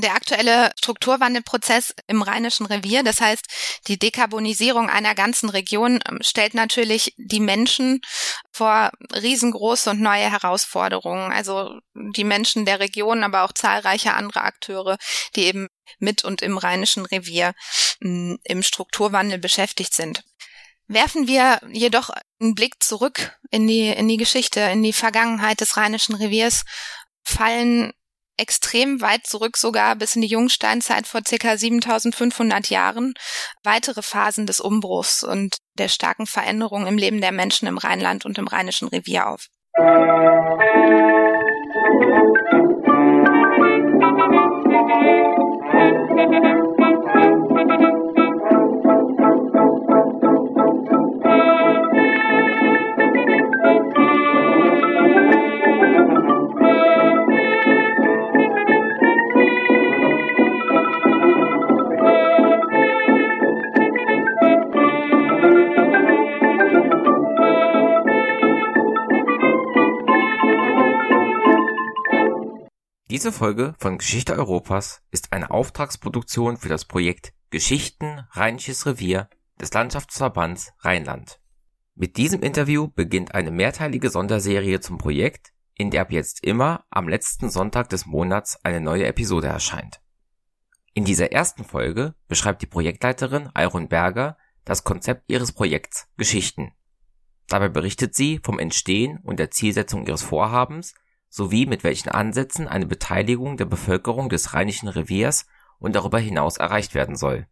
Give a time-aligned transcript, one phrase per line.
[0.00, 3.46] der aktuelle Strukturwandelprozess im Rheinischen Revier, das heißt
[3.86, 8.00] die Dekarbonisierung einer ganzen Region, ähm, stellt natürlich die Menschen
[8.52, 11.32] vor riesengroße und neue Herausforderungen.
[11.32, 14.98] Also die Menschen der Region, aber auch zahlreiche andere Akteure,
[15.36, 15.68] die eben
[15.98, 17.54] mit und im Rheinischen Revier
[18.00, 20.24] mm, im Strukturwandel beschäftigt sind.
[20.86, 22.10] Werfen wir jedoch
[22.40, 26.64] einen Blick zurück in die, in die Geschichte, in die Vergangenheit des Rheinischen Reviers,
[27.22, 27.92] fallen
[28.40, 33.14] extrem weit zurück, sogar bis in die Jungsteinzeit vor circa 7500 Jahren,
[33.62, 38.38] weitere Phasen des Umbruchs und der starken Veränderung im Leben der Menschen im Rheinland und
[38.38, 39.48] im Rheinischen Revier auf.
[73.10, 79.28] Diese Folge von Geschichte Europas ist eine Auftragsproduktion für das Projekt Geschichten Rheinisches Revier
[79.60, 81.40] des Landschaftsverbands Rheinland.
[81.96, 87.08] Mit diesem Interview beginnt eine mehrteilige Sonderserie zum Projekt, in der ab jetzt immer am
[87.08, 90.00] letzten Sonntag des Monats eine neue Episode erscheint.
[90.94, 96.74] In dieser ersten Folge beschreibt die Projektleiterin Iron Berger das Konzept ihres Projekts Geschichten.
[97.48, 100.94] Dabei berichtet sie vom Entstehen und der Zielsetzung ihres Vorhabens
[101.30, 105.46] sowie mit welchen Ansätzen eine Beteiligung der Bevölkerung des Rheinischen Reviers
[105.78, 107.46] und darüber hinaus erreicht werden soll.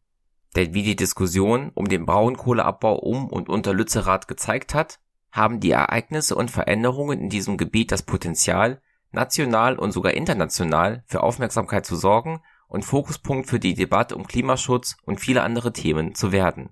[0.57, 4.99] Denn wie die Diskussion um den Braunkohleabbau um und unter Lützerath gezeigt hat,
[5.31, 11.23] haben die Ereignisse und Veränderungen in diesem Gebiet das Potenzial, national und sogar international für
[11.23, 16.33] Aufmerksamkeit zu sorgen und Fokuspunkt für die Debatte um Klimaschutz und viele andere Themen zu
[16.33, 16.71] werden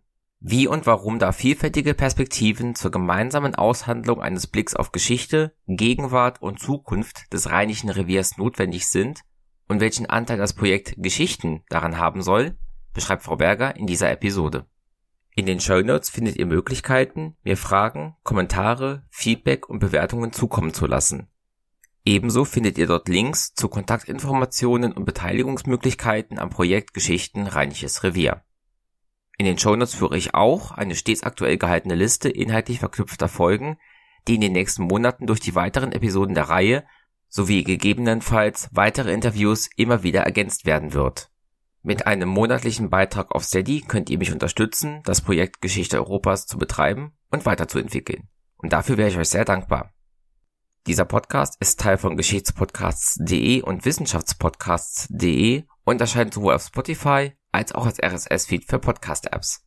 [0.49, 6.61] wie und warum da vielfältige Perspektiven zur gemeinsamen Aushandlung eines Blicks auf Geschichte, Gegenwart und
[6.61, 9.23] Zukunft des Rheinischen Reviers notwendig sind
[9.67, 12.57] und welchen Anteil das Projekt Geschichten daran haben soll,
[12.95, 14.67] beschreibt Frau Berger in dieser Episode.
[15.35, 20.87] In den Show Notes findet ihr Möglichkeiten, mir Fragen, Kommentare, Feedback und Bewertungen zukommen zu
[20.87, 21.27] lassen.
[22.05, 28.46] Ebenso findet ihr dort Links zu Kontaktinformationen und Beteiligungsmöglichkeiten am Projekt Geschichten Rheinisches Revier.
[29.39, 33.79] In den Shownotes führe ich auch eine stets aktuell gehaltene Liste inhaltlich verknüpfter Folgen,
[34.27, 36.85] die in den nächsten Monaten durch die weiteren Episoden der Reihe
[37.29, 41.31] sowie gegebenenfalls weitere Interviews immer wieder ergänzt werden wird.
[41.83, 46.59] Mit einem monatlichen Beitrag auf Steady könnt ihr mich unterstützen, das Projekt Geschichte Europas zu
[46.59, 48.29] betreiben und weiterzuentwickeln.
[48.57, 49.93] Und dafür wäre ich euch sehr dankbar.
[50.87, 57.87] Dieser Podcast ist Teil von Geschichtspodcasts.de und Wissenschaftspodcasts.de und erscheint sowohl auf Spotify als auch
[57.87, 59.65] als RSS-Feed für Podcast-Apps.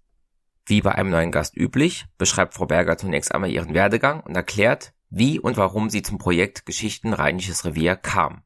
[0.66, 4.94] Wie bei einem neuen Gast üblich, beschreibt Frau Berger zunächst einmal ihren Werdegang und erklärt,
[5.10, 8.44] wie und warum sie zum Projekt Geschichten Rheinisches Revier kam.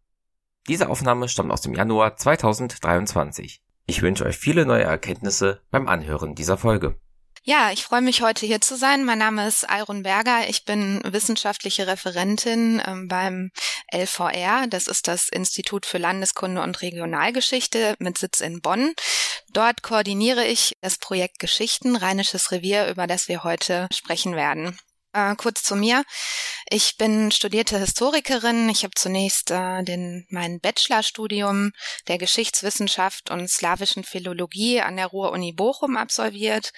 [0.68, 3.62] Diese Aufnahme stammt aus dem Januar 2023.
[3.86, 6.98] Ich wünsche euch viele neue Erkenntnisse beim Anhören dieser Folge.
[7.46, 9.04] Ja, ich freue mich heute hier zu sein.
[9.04, 10.48] Mein Name ist Iron Berger.
[10.48, 13.52] Ich bin wissenschaftliche Referentin ähm, beim
[13.94, 14.68] LVR.
[14.70, 18.94] Das ist das Institut für Landeskunde und Regionalgeschichte mit Sitz in Bonn.
[19.54, 24.80] Dort koordiniere ich das Projekt Geschichten Rheinisches Revier, über das wir heute sprechen werden.
[25.14, 26.04] Äh, kurz zu mir.
[26.72, 28.68] Ich bin studierte Historikerin.
[28.70, 31.72] Ich habe zunächst äh, den, mein Bachelorstudium
[32.08, 36.72] der Geschichtswissenschaft und slawischen Philologie an der Ruhr-Uni Bochum absolviert.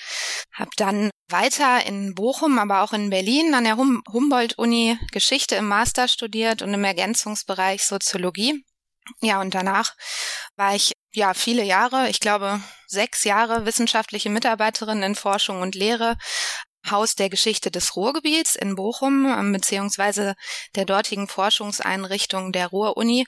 [0.51, 5.69] Habe dann weiter in Bochum, aber auch in Berlin an der hum Humboldt-Uni Geschichte im
[5.69, 8.65] Master studiert und im Ergänzungsbereich Soziologie.
[9.21, 9.93] Ja, und danach
[10.55, 16.17] war ich ja viele Jahre, ich glaube sechs Jahre wissenschaftliche Mitarbeiterin in Forschung und Lehre
[16.89, 20.35] Haus der Geschichte des Ruhrgebiets in Bochum, ähm, beziehungsweise
[20.75, 23.25] der dortigen Forschungseinrichtung der Ruhr-Uni.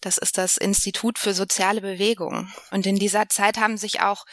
[0.00, 2.52] Das ist das Institut für soziale Bewegung.
[2.70, 4.24] Und in dieser Zeit haben sich auch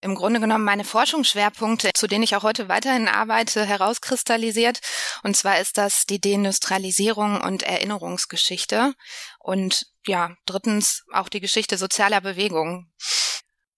[0.00, 4.80] im Grunde genommen meine Forschungsschwerpunkte, zu denen ich auch heute weiterhin arbeite, herauskristallisiert.
[5.22, 8.94] Und zwar ist das die Deindustrialisierung und Erinnerungsgeschichte.
[9.40, 12.90] Und ja, drittens auch die Geschichte sozialer Bewegung.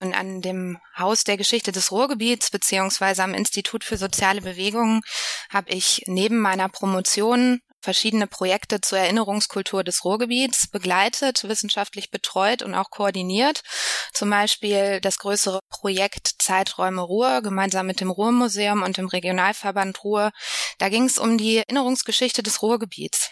[0.02, 5.02] Und an dem Haus der Geschichte des Ruhrgebiets beziehungsweise am Institut für soziale Bewegungen
[5.50, 12.74] habe ich neben meiner Promotion verschiedene Projekte zur Erinnerungskultur des Ruhrgebiets begleitet, wissenschaftlich betreut und
[12.74, 13.62] auch koordiniert.
[14.12, 20.30] Zum Beispiel das größere Projekt Zeiträume Ruhr gemeinsam mit dem Ruhrmuseum und dem Regionalverband Ruhr.
[20.78, 23.30] Da ging es um die Erinnerungsgeschichte des Ruhrgebiets.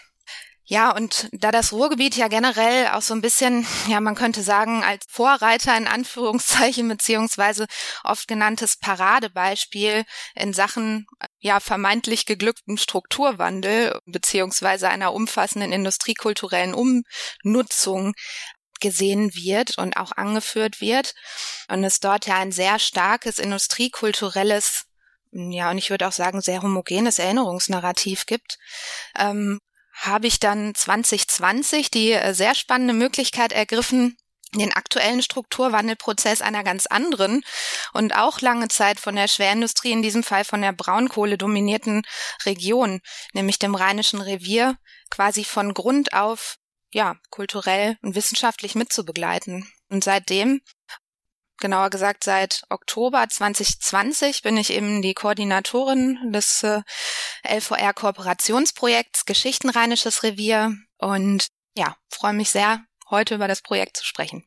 [0.69, 4.83] Ja, und da das Ruhrgebiet ja generell auch so ein bisschen, ja, man könnte sagen,
[4.83, 7.65] als Vorreiter in Anführungszeichen beziehungsweise
[8.03, 10.05] oft genanntes Paradebeispiel
[10.35, 11.07] in Sachen,
[11.39, 18.13] ja, vermeintlich geglückten Strukturwandel beziehungsweise einer umfassenden industriekulturellen Umnutzung
[18.79, 21.13] gesehen wird und auch angeführt wird
[21.69, 24.85] und es dort ja ein sehr starkes industriekulturelles
[25.31, 28.57] ja, und ich würde auch sagen, sehr homogenes Erinnerungsnarrativ gibt,
[29.15, 29.59] ähm,
[29.93, 34.17] habe ich dann 2020 die äh, sehr spannende Möglichkeit ergriffen,
[34.55, 37.43] den aktuellen Strukturwandelprozess einer ganz anderen
[37.93, 42.03] und auch lange Zeit von der Schwerindustrie, in diesem Fall von der Braunkohle dominierten
[42.45, 42.99] Region,
[43.33, 44.77] nämlich dem Rheinischen Revier,
[45.09, 46.57] quasi von Grund auf,
[46.91, 49.71] ja, kulturell und wissenschaftlich mitzubegleiten.
[49.89, 50.61] Und seitdem
[51.59, 56.81] genauer gesagt seit Oktober 2020 bin ich eben die Koordinatorin des äh,
[57.43, 64.45] LVR Kooperationsprojekts Geschichtenrheinisches Revier und ja, freue mich sehr, heute über das Projekt zu sprechen.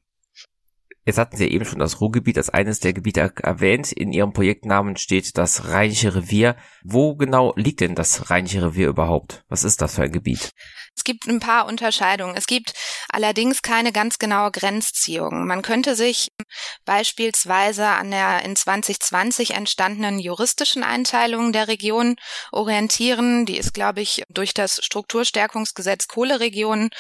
[1.05, 3.91] Jetzt hatten Sie eben schon das Ruhrgebiet als eines der Gebiete erwähnt.
[3.91, 6.55] In Ihrem Projektnamen steht das Rheinische Revier.
[6.85, 9.43] Wo genau liegt denn das Rheinische Revier überhaupt?
[9.49, 10.53] Was ist das für ein Gebiet?
[10.95, 12.37] Es gibt ein paar Unterscheidungen.
[12.37, 12.75] Es gibt
[13.09, 15.47] allerdings keine ganz genaue Grenzziehung.
[15.47, 16.29] Man könnte sich
[16.85, 22.15] beispielsweise an der in 2020 entstandenen juristischen Einteilung der Region
[22.53, 23.45] orientieren.
[23.45, 26.91] Die ist, glaube ich, durch das Strukturstärkungsgesetz Kohleregionen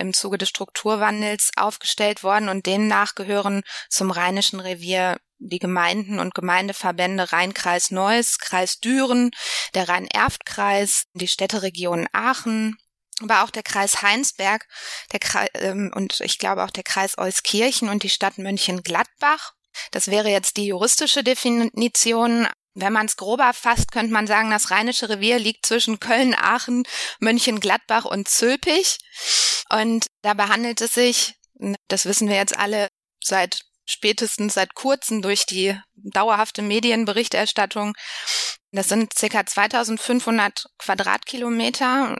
[0.00, 6.34] im Zuge des Strukturwandels aufgestellt worden und demnach gehören zum Rheinischen Revier die Gemeinden und
[6.34, 9.30] Gemeindeverbände Rheinkreis Neuss, Kreis Düren,
[9.74, 12.76] der Rhein-Erft-Kreis, die Städteregion Aachen,
[13.22, 14.66] aber auch der Kreis Heinsberg,
[15.12, 19.54] der Kreis, ähm, und ich glaube auch der Kreis Euskirchen und die Stadt Mönchengladbach.
[19.92, 22.48] Das wäre jetzt die juristische Definition.
[22.80, 26.84] Wenn man es grober fasst, könnte man sagen, das Rheinische Revier liegt zwischen Köln, Aachen,
[27.18, 28.98] Mönchengladbach und Zülpich.
[29.70, 31.34] Und dabei handelt es sich,
[31.88, 32.88] das wissen wir jetzt alle
[33.22, 33.60] seit
[33.90, 37.94] spätestens seit kurzem durch die dauerhafte Medienberichterstattung.
[38.72, 42.16] Das sind circa 2500 Quadratkilometer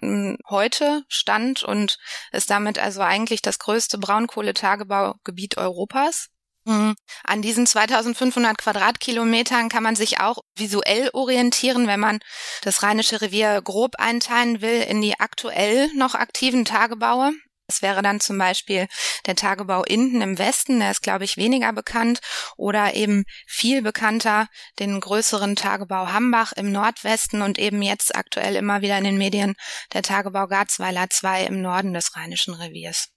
[0.49, 1.99] heute Stand und
[2.33, 6.29] ist damit also eigentlich das größte Braunkohletagebaugebiet Europas.
[6.65, 6.95] Mhm.
[7.25, 12.21] An diesen 2500 Quadratkilometern kann man sich auch visuell orientieren, wenn man
[12.63, 17.33] das Rheinische Revier grob einteilen will in die aktuell noch aktiven Tagebaue.
[17.67, 18.89] Es wäre dann zum Beispiel
[19.27, 22.19] der Tagebau Inden im Westen, der ist, glaube ich, weniger bekannt,
[22.57, 24.49] oder eben viel bekannter
[24.81, 29.55] den größeren Tagebau Hambach im Nordwesten und eben jetzt aktuell immer wieder in den Medien
[29.93, 33.09] der Tagebau Garzweiler II im Norden des Rheinischen Reviers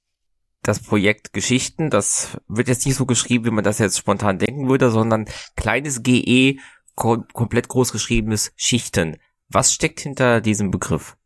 [0.63, 4.69] das Projekt Geschichten, das wird jetzt nicht so geschrieben, wie man das jetzt spontan denken
[4.69, 6.57] würde, sondern kleines GE,
[6.95, 9.18] kom komplett groß geschriebenes Schichten.
[9.50, 11.18] Was steckt hinter diesem Begriff?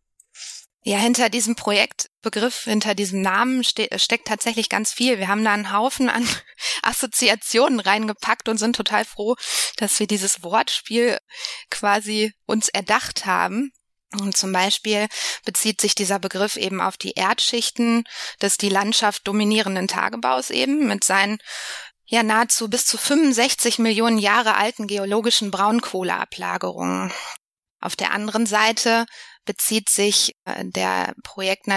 [0.83, 5.19] Ja, hinter diesem Projektbegriff, hinter diesem Namen ste steckt tatsächlich ganz viel.
[5.19, 6.25] Wir haben da einen Haufen an
[6.81, 9.35] Assoziationen reingepackt und sind total froh,
[9.75, 11.17] dass wir dieses Wortspiel
[11.69, 13.73] quasi uns erdacht haben.
[14.13, 15.07] Und zum Beispiel
[15.43, 18.05] bezieht sich dieser Begriff eben auf die Erdschichten
[18.41, 21.39] des die Landschaft dominierenden Tagebaus eben mit seinen
[22.05, 27.11] ja nahezu bis zu 65 Millionen Jahre alten geologischen Braunkohleablagerungen.
[27.81, 29.05] Auf der anderen Seite
[29.45, 31.67] bezieht sich äh, der Projekt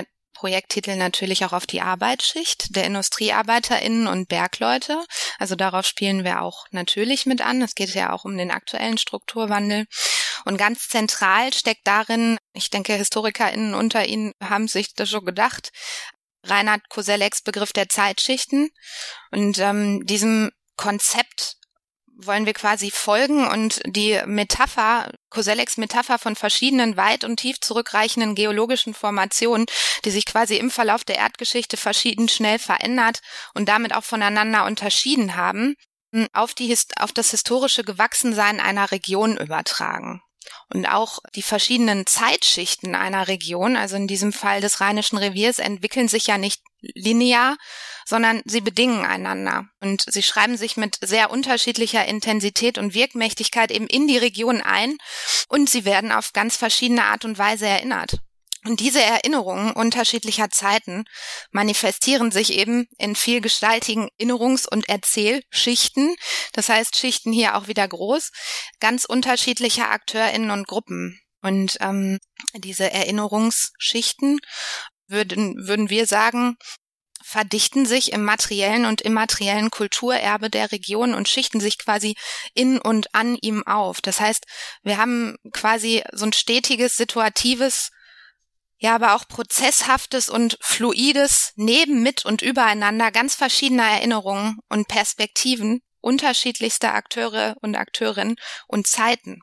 [0.41, 5.05] Projekttitel natürlich auch auf die Arbeitsschicht der Industriearbeiterinnen und Bergleute.
[5.38, 7.61] Also darauf spielen wir auch natürlich mit an.
[7.61, 9.87] Es geht ja auch um den aktuellen Strukturwandel.
[10.44, 15.70] Und ganz zentral steckt darin, ich denke, HistorikerInnen unter Ihnen haben sich das schon gedacht,
[16.44, 18.70] Reinhard Kosellecks Begriff der Zeitschichten.
[19.30, 21.56] Und ähm, diesem Konzept
[22.23, 28.35] wollen wir quasi folgen und die Metapher, Kosellecks Metapher von verschiedenen weit und tief zurückreichenden
[28.35, 29.66] geologischen Formationen,
[30.04, 33.20] die sich quasi im Verlauf der Erdgeschichte verschieden schnell verändert
[33.54, 35.76] und damit auch voneinander unterschieden haben,
[36.32, 40.23] auf, die, auf das historische Gewachsensein einer Region übertragen.
[40.73, 46.09] Und auch die verschiedenen Zeitschichten einer Region, also in diesem Fall des Rheinischen Reviers, entwickeln
[46.09, 47.57] sich ja nicht linear,
[48.07, 49.66] sondern sie bedingen einander.
[49.80, 54.97] Und sie schreiben sich mit sehr unterschiedlicher Intensität und Wirkmächtigkeit eben in die Region ein
[55.49, 58.19] und sie werden auf ganz verschiedene Art und Weise erinnert.
[58.64, 61.05] Und diese Erinnerungen unterschiedlicher Zeiten
[61.50, 66.14] manifestieren sich eben in vielgestaltigen Erinnerungs- und Erzählschichten.
[66.52, 68.31] Das heißt, Schichten hier auch wieder groß,
[68.79, 71.19] ganz unterschiedlicher AkteurInnen und Gruppen.
[71.40, 72.19] Und ähm,
[72.55, 74.40] diese Erinnerungsschichten
[75.07, 76.57] würden, würden wir sagen,
[77.23, 82.14] verdichten sich im materiellen und immateriellen Kulturerbe der Region und schichten sich quasi
[82.55, 84.00] in und an ihm auf.
[84.00, 84.45] Das heißt,
[84.83, 87.90] wir haben quasi so ein stetiges, situatives
[88.81, 95.83] ja, aber auch prozesshaftes und fluides neben, mit und übereinander ganz verschiedener Erinnerungen und Perspektiven
[96.01, 99.43] unterschiedlichster Akteure und Akteurinnen und Zeiten.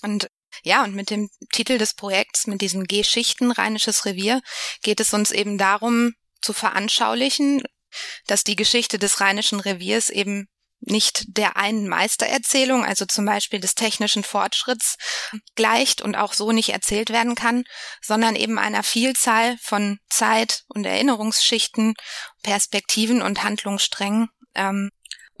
[0.00, 0.30] Und
[0.62, 4.40] ja, und mit dem Titel des Projekts, mit diesen Geschichten Rheinisches Revier,
[4.82, 7.62] geht es uns eben darum zu veranschaulichen,
[8.26, 10.48] dass die Geschichte des Rheinischen Reviers eben
[10.80, 14.96] nicht der einen Meistererzählung, also zum Beispiel des technischen Fortschritts,
[15.54, 17.64] gleicht und auch so nicht erzählt werden kann,
[18.02, 21.94] sondern eben einer Vielzahl von Zeit- und Erinnerungsschichten,
[22.42, 24.90] Perspektiven und Handlungssträngen ähm,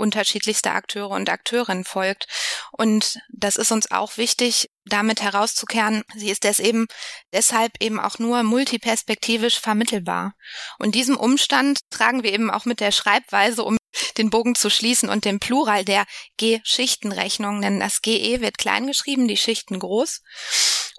[0.00, 2.26] unterschiedlichster Akteure und Akteurinnen folgt.
[2.72, 6.86] Und das ist uns auch wichtig, damit herauszukehren, sie ist es eben
[7.32, 10.32] deshalb eben auch nur multiperspektivisch vermittelbar.
[10.78, 13.76] Und diesem Umstand tragen wir eben auch mit der Schreibweise, um
[14.16, 16.06] den Bogen zu schließen und dem Plural der
[16.36, 20.22] G-Schichtenrechnung, denn das GE wird klein geschrieben, die Schichten groß.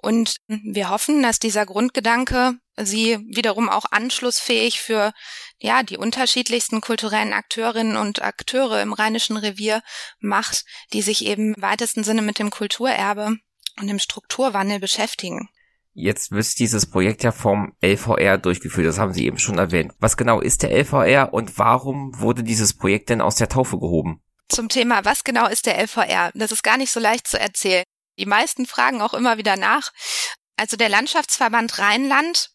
[0.02, 5.14] Und wir hoffen, dass dieser Grundgedanke sie wiederum auch anschlussfähig für
[5.60, 9.84] ja die unterschiedlichsten kulturellen Akteurinnen und Akteure im Rheinischen Revier
[10.20, 13.38] macht, die sich eben im weitesten Sinne mit dem Kulturerbe
[13.80, 15.50] und dem Strukturwandel beschäftigen.
[15.94, 19.94] Jetzt wird dieses Projekt ja vom LVR durchgeführt, das haben Sie eben schon erwähnt.
[20.00, 24.22] Was genau ist der LVR und warum wurde dieses Projekt denn aus der Taufe gehoben?
[24.48, 26.32] Zum Thema, was genau ist der LVR?
[26.34, 27.84] Das ist gar nicht so leicht zu erzählen.
[28.18, 29.92] Die meisten fragen auch immer wieder nach.
[30.58, 32.52] Also der Landschaftsverband Rheinland,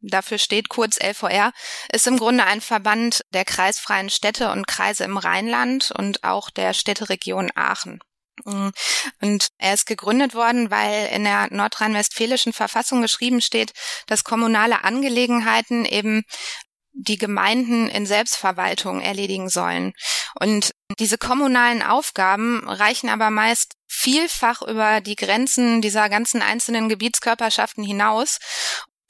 [0.00, 1.52] dafür steht kurz LVR,
[1.92, 6.72] ist im Grunde ein Verband der kreisfreien Städte und Kreise im Rheinland und auch der
[6.72, 8.00] Städteregion Aachen.
[8.44, 13.72] Und er ist gegründet worden, weil in der nordrhein-westfälischen Verfassung geschrieben steht,
[14.06, 16.24] dass kommunale Angelegenheiten eben
[16.92, 19.92] die Gemeinden in Selbstverwaltung erledigen sollen.
[20.38, 27.84] Und diese kommunalen Aufgaben reichen aber meist vielfach über die Grenzen dieser ganzen einzelnen Gebietskörperschaften
[27.84, 28.38] hinaus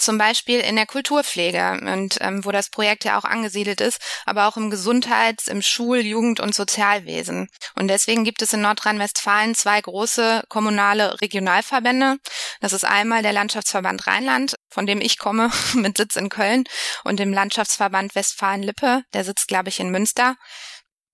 [0.00, 4.47] zum Beispiel in der Kulturpflege und ähm, wo das Projekt ja auch angesiedelt ist, aber
[4.47, 7.49] auch im Gesundheits-, im Schul-, Jugend- und Sozialwesen.
[7.75, 12.19] Und deswegen gibt es in Nordrhein-Westfalen zwei große kommunale Regionalverbände.
[12.61, 16.64] Das ist einmal der Landschaftsverband Rheinland, von dem ich komme, mit Sitz in Köln,
[17.04, 20.37] und dem Landschaftsverband Westfalen-Lippe, der sitzt, glaube ich, in Münster.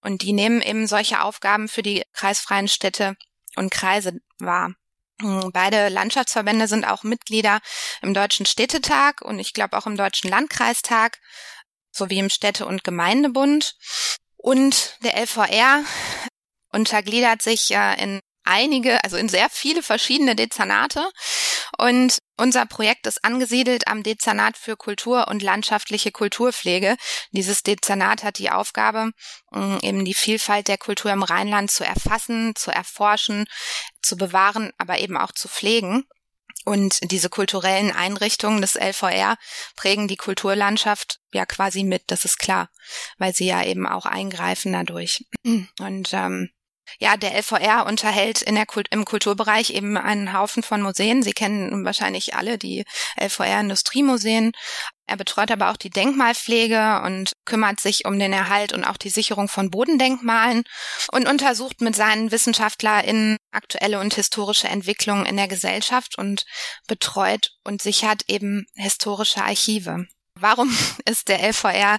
[0.00, 3.16] Und die nehmen eben solche Aufgaben für die kreisfreien Städte
[3.56, 4.74] und Kreise wahr.
[5.20, 7.60] Hm, beide Landschaftsverbände sind auch Mitglieder
[8.02, 11.18] im Deutschen Städtetag und ich glaube auch im Deutschen Landkreistag
[11.90, 13.74] sowie im Städte- und Gemeindebund.
[14.36, 15.82] Und der LVR
[16.70, 21.08] untergliedert sich in einige, also in sehr viele verschiedene Dezernate.
[21.78, 26.96] Und unser Projekt ist angesiedelt am Dezernat für Kultur und landschaftliche Kulturpflege.
[27.32, 29.10] Dieses Dezernat hat die Aufgabe,
[29.52, 33.46] eben die Vielfalt der Kultur im Rheinland zu erfassen, zu erforschen,
[34.02, 36.04] zu bewahren, aber eben auch zu pflegen.
[36.64, 39.36] Und diese kulturellen Einrichtungen des LVR
[39.76, 42.70] prägen die Kulturlandschaft ja quasi mit, das ist klar,
[43.18, 45.24] weil sie ja eben auch eingreifen dadurch.
[45.44, 46.50] Und ähm,
[46.98, 51.22] ja, der LVR unterhält in der Kult im Kulturbereich eben einen Haufen von Museen.
[51.22, 52.84] Sie kennen wahrscheinlich alle die
[53.20, 54.52] LVR Industriemuseen.
[55.08, 59.08] Er betreut aber auch die Denkmalpflege und kümmert sich um den Erhalt und auch die
[59.08, 60.64] Sicherung von Bodendenkmalen
[61.12, 66.44] und untersucht mit seinen WissenschaftlerInnen aktuelle und historische Entwicklungen in der Gesellschaft und
[66.88, 70.06] betreut und sichert eben historische Archive.
[70.34, 71.98] Warum ist der LVR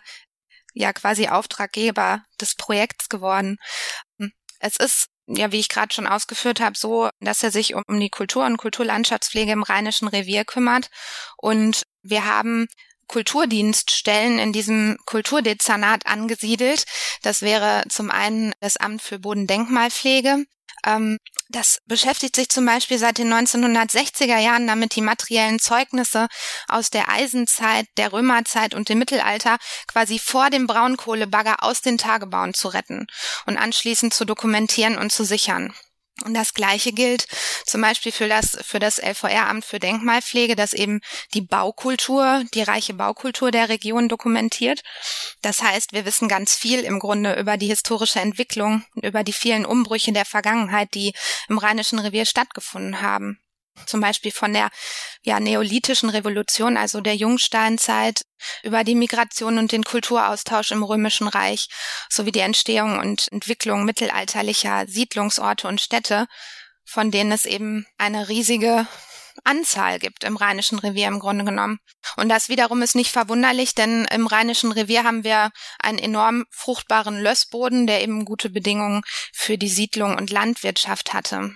[0.74, 3.58] ja quasi Auftraggeber des Projekts geworden?
[4.60, 8.10] Es ist ja, wie ich gerade schon ausgeführt habe, so, dass er sich um, die
[8.10, 10.90] Kultur und Kulturlandschaftspflege im Rheinischen Revier kümmert.
[11.38, 12.68] Und wir haben
[13.08, 16.86] Kulturdienststellen in diesem Kulturdezernat angesiedelt.
[17.24, 20.46] Das wäre zum einen das Amt für Bodendenkmalpflege,
[20.88, 26.28] ähm, das beschäftigt sich zum Beispiel seit den 1960er Jahren damit, die materiellen Zeugnisse
[26.68, 32.54] aus der Eisenzeit, der Römerzeit und dem Mittelalter quasi vor dem Braunkohlebagger aus den Tagebauen
[32.54, 33.08] zu retten
[33.46, 35.74] und anschließend zu dokumentieren und zu sichern.
[36.26, 37.28] Und das Gleiche gilt
[37.66, 41.02] zum Beispiel für das, für das LVR-Amt für Denkmalpflege, das eben
[41.34, 44.82] die Baukultur, die reiche Baukultur der Region dokumentiert.
[45.42, 49.66] Das heißt, wir wissen ganz viel im Grunde über die historische Entwicklung, über die vielen
[49.66, 51.14] Umbrüche der Vergangenheit, die
[51.50, 53.40] im Rheinischen Revier stattgefunden haben
[53.86, 54.70] zum Beispiel von der
[55.24, 58.22] ja, neolithischen Revolution, also der Jungsteinzeit,
[58.64, 61.70] über die Migration und den Kulturaustausch im Römischen Reich
[62.10, 66.28] sowie die Entstehung und Entwicklung mittelalterlicher Siedlungsorte und Städte,
[66.86, 68.88] von denen es eben eine riesige
[69.44, 71.80] Anzahl gibt im Rheinischen Revier im Grunde genommen.
[72.16, 77.20] Und das wiederum ist nicht verwunderlich, denn im Rheinischen Revier haben wir einen enorm fruchtbaren
[77.20, 79.04] Lössboden, der eben gute Bedingungen
[79.34, 81.56] für die Siedlung und Landwirtschaft hatte.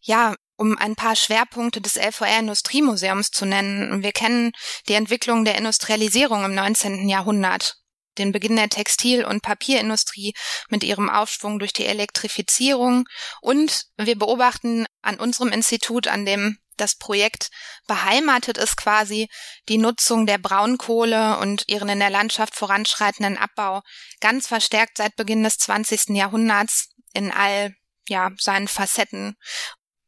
[0.00, 4.02] Ja, um ein paar Schwerpunkte des LVR Industriemuseums zu nennen.
[4.02, 4.52] Wir kennen
[4.88, 7.08] die Entwicklung der Industrialisierung im 19.
[7.08, 7.76] Jahrhundert,
[8.18, 10.34] den Beginn der Textil- und Papierindustrie
[10.68, 13.04] mit ihrem Aufschwung durch die Elektrifizierung
[13.40, 17.50] und wir beobachten an unserem Institut, an dem das Projekt
[17.86, 19.28] beheimatet ist quasi
[19.68, 23.82] die Nutzung der Braunkohle und ihren in der Landschaft voranschreitenden Abbau
[24.20, 26.10] ganz verstärkt seit Beginn des 20.
[26.10, 27.74] Jahrhunderts in all
[28.08, 29.36] ja, seinen Facetten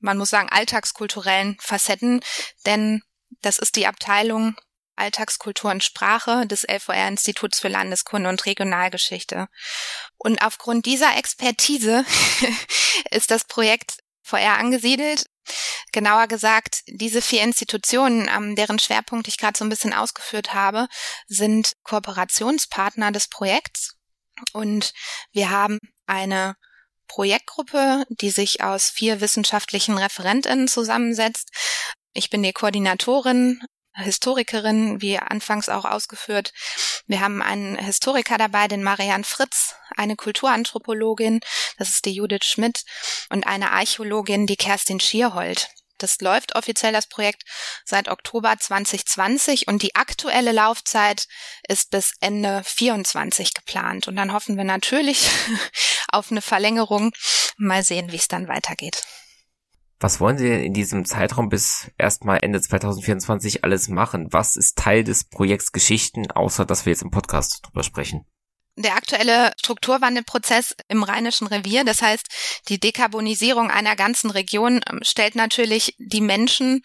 [0.00, 2.20] man muss sagen, alltagskulturellen Facetten,
[2.66, 3.02] denn
[3.42, 4.56] das ist die Abteilung
[5.00, 9.48] Alltagskultur und Sprache des LVR-Instituts für Landeskunde und Regionalgeschichte.
[10.18, 12.04] Und aufgrund dieser Expertise
[13.10, 15.26] ist das Projekt VR angesiedelt.
[15.92, 20.86] Genauer gesagt, diese vier Institutionen, deren Schwerpunkt ich gerade so ein bisschen ausgeführt habe,
[21.26, 23.96] sind Kooperationspartner des Projekts.
[24.52, 24.92] Und
[25.32, 26.56] wir haben eine
[27.10, 31.48] Projektgruppe, die sich aus vier wissenschaftlichen Referentinnen zusammensetzt.
[32.12, 33.60] Ich bin die Koordinatorin,
[33.94, 36.52] Historikerin, wie anfangs auch ausgeführt.
[37.08, 41.40] Wir haben einen Historiker dabei, den Marianne Fritz, eine Kulturanthropologin,
[41.78, 42.84] das ist die Judith Schmidt,
[43.28, 45.68] und eine Archäologin, die Kerstin Schierhold.
[46.02, 47.44] Das läuft offiziell das Projekt
[47.84, 51.26] seit Oktober 2020 und die aktuelle Laufzeit
[51.68, 54.08] ist bis Ende 24 geplant.
[54.08, 55.30] Und dann hoffen wir natürlich
[56.12, 57.12] auf eine Verlängerung.
[57.56, 59.02] Mal sehen, wie es dann weitergeht.
[60.02, 64.28] Was wollen Sie in diesem Zeitraum bis erstmal Ende 2024 alles machen?
[64.30, 68.24] Was ist Teil des Projekts Geschichten, außer dass wir jetzt im Podcast drüber sprechen?
[68.82, 72.26] Der aktuelle Strukturwandelprozess im Rheinischen Revier, das heißt
[72.68, 76.82] die Dekarbonisierung einer ganzen Region, ähm, stellt natürlich die Menschen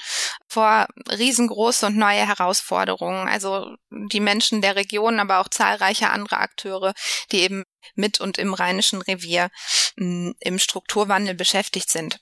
[0.48, 3.28] vor riesengroße und neue Herausforderungen.
[3.28, 6.94] Also die Menschen der Region, aber auch zahlreiche andere Akteure,
[7.32, 7.64] die eben
[7.96, 9.50] mit und im Rheinischen Revier
[9.98, 12.20] mm, im Strukturwandel beschäftigt sind.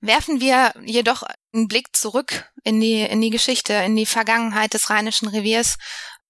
[0.00, 1.22] Werfen wir jedoch
[1.54, 5.76] einen Blick zurück in die, in die Geschichte, in die Vergangenheit des Rheinischen Reviers,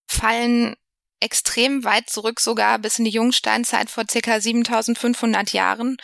[0.06, 0.76] fallen
[1.22, 5.96] extrem weit zurück, sogar bis in die Jungsteinzeit vor circa 7500 Jahren,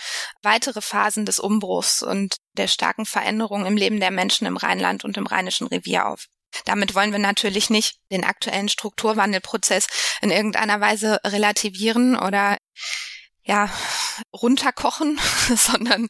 [0.42, 5.16] weitere Phasen des Umbruchs und der starken Veränderung im Leben der Menschen im Rheinland und
[5.16, 6.26] im Rheinischen Revier auf.
[6.64, 9.86] Damit wollen wir natürlich nicht den aktuellen Strukturwandelprozess
[10.22, 12.56] in irgendeiner Weise relativieren oder
[13.42, 13.70] ja,
[14.32, 15.20] runterkochen,
[15.56, 16.08] sondern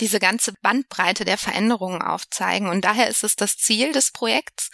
[0.00, 2.68] diese ganze Bandbreite der Veränderungen aufzeigen.
[2.68, 4.70] Und daher ist es das Ziel des Projekts,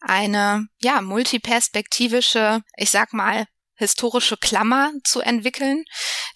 [0.00, 5.84] eine, ja, multiperspektivische, ich sag mal, historische Klammer zu entwickeln,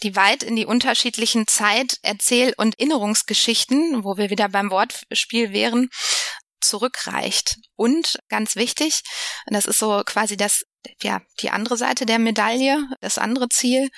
[0.03, 5.89] die weit in die unterschiedlichen Zeit-, Erzähl- und Erinnerungsgeschichten, wo wir wieder beim Wortspiel wären,
[6.61, 7.57] zurückreicht.
[7.77, 9.01] Und ganz wichtig,
[9.47, 10.65] das ist so quasi das,
[11.03, 13.89] ja, die andere Seite der Medaille, das andere Ziel,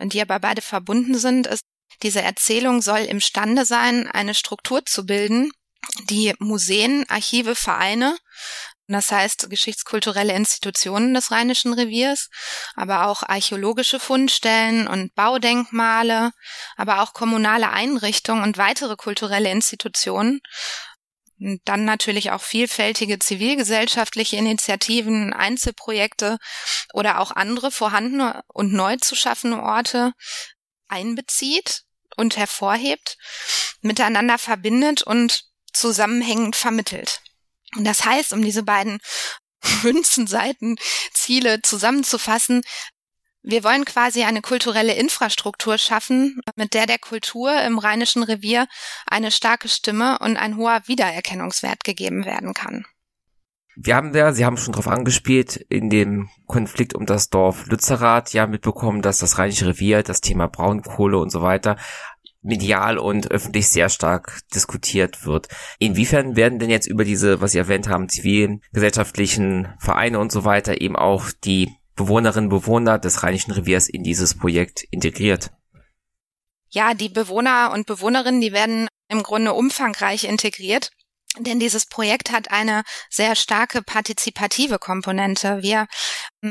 [0.00, 1.62] die aber beide verbunden sind, ist,
[2.02, 5.52] diese Erzählung soll imstande sein, eine Struktur zu bilden,
[6.08, 8.16] die Museen, Archive, Vereine
[8.92, 12.30] das heißt geschichtskulturelle Institutionen des Rheinischen Reviers,
[12.74, 16.32] aber auch archäologische Fundstellen und Baudenkmale,
[16.76, 20.40] aber auch kommunale Einrichtungen und weitere kulturelle Institutionen.
[21.38, 26.38] Und dann natürlich auch vielfältige zivilgesellschaftliche Initiativen, Einzelprojekte
[26.92, 30.12] oder auch andere vorhandene und neu zu schaffende Orte
[30.86, 31.82] einbezieht
[32.16, 33.18] und hervorhebt,
[33.80, 37.22] miteinander verbindet und zusammenhängend vermittelt.
[37.76, 38.98] Und das heißt, um diese beiden
[39.82, 40.76] Münzenseiten
[41.12, 42.62] Ziele zusammenzufassen,
[43.44, 48.68] wir wollen quasi eine kulturelle Infrastruktur schaffen, mit der der Kultur im Rheinischen Revier
[49.06, 52.86] eine starke Stimme und ein hoher Wiedererkennungswert gegeben werden kann.
[53.74, 58.32] Wir haben ja, Sie haben schon drauf angespielt, in dem Konflikt um das Dorf Lützerath
[58.32, 61.76] ja mitbekommen, dass das Rheinische Revier, das Thema Braunkohle und so weiter
[62.42, 65.48] medial und öffentlich sehr stark diskutiert wird.
[65.78, 70.80] Inwiefern werden denn jetzt über diese, was Sie erwähnt haben, zivilgesellschaftlichen Vereine und so weiter
[70.80, 75.50] eben auch die Bewohnerinnen und Bewohner des Rheinischen Reviers in dieses Projekt integriert?
[76.68, 80.90] Ja, die Bewohner und Bewohnerinnen, die werden im Grunde umfangreich integriert.
[81.38, 85.62] Denn dieses Projekt hat eine sehr starke partizipative Komponente.
[85.62, 85.86] Wir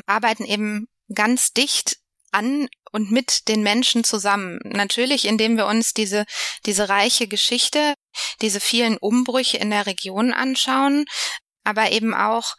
[0.06, 1.98] arbeiten eben ganz dicht
[2.32, 4.60] an und mit den Menschen zusammen.
[4.64, 6.26] Natürlich, indem wir uns diese,
[6.66, 7.94] diese reiche Geschichte,
[8.42, 11.06] diese vielen Umbrüche in der Region anschauen,
[11.64, 12.56] aber eben auch,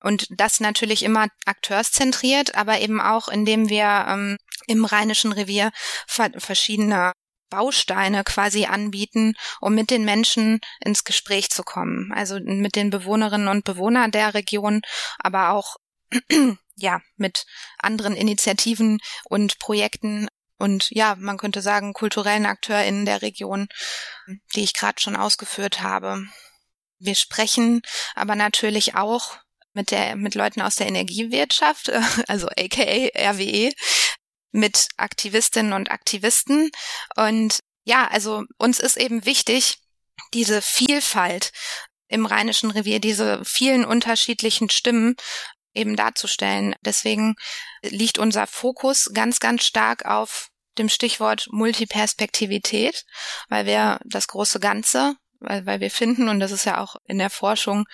[0.00, 5.70] und das natürlich immer akteurszentriert, aber eben auch, indem wir ähm, im Rheinischen Revier
[6.06, 7.12] verschiedene
[7.50, 12.10] Bausteine quasi anbieten, um mit den Menschen ins Gespräch zu kommen.
[12.12, 14.80] Also mit den Bewohnerinnen und Bewohnern der Region,
[15.18, 15.76] aber auch
[16.76, 17.46] ja, mit
[17.78, 23.66] anderen Initiativen und Projekten und ja, man könnte sagen, kulturellen AkteurInnen der Region,
[24.54, 26.24] die ich gerade schon ausgeführt habe.
[27.00, 27.82] Wir sprechen
[28.14, 29.38] aber natürlich auch
[29.72, 31.90] mit der, mit Leuten aus der Energiewirtschaft,
[32.28, 33.72] also aka RWE,
[34.52, 36.70] mit Aktivistinnen und Aktivisten.
[37.16, 39.78] Und ja, also uns ist eben wichtig,
[40.32, 41.50] diese Vielfalt
[42.06, 45.16] im Rheinischen Revier, diese vielen unterschiedlichen Stimmen
[45.74, 46.74] eben darzustellen.
[46.82, 47.34] Deswegen
[47.82, 53.04] liegt unser Fokus ganz, ganz stark auf dem Stichwort Multiperspektivität,
[53.48, 57.18] weil wir das große Ganze, weil, weil wir finden, und das ist ja auch in
[57.18, 57.84] der Forschung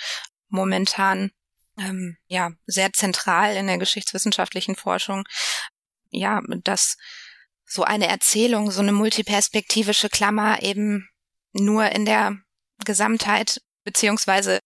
[0.48, 1.30] momentan
[1.78, 5.24] ähm, ja sehr zentral in der geschichtswissenschaftlichen Forschung,
[6.10, 6.96] ja, dass
[7.64, 11.08] so eine Erzählung, so eine multiperspektivische Klammer eben
[11.52, 12.36] nur in der
[12.84, 14.60] Gesamtheit beziehungsweise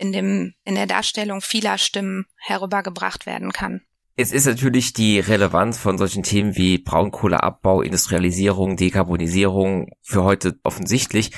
[0.00, 3.82] in dem in der Darstellung vieler Stimmen herübergebracht werden kann.
[4.16, 11.32] Es ist natürlich die Relevanz von solchen Themen wie Braunkohleabbau, Industrialisierung, Dekarbonisierung für heute offensichtlich.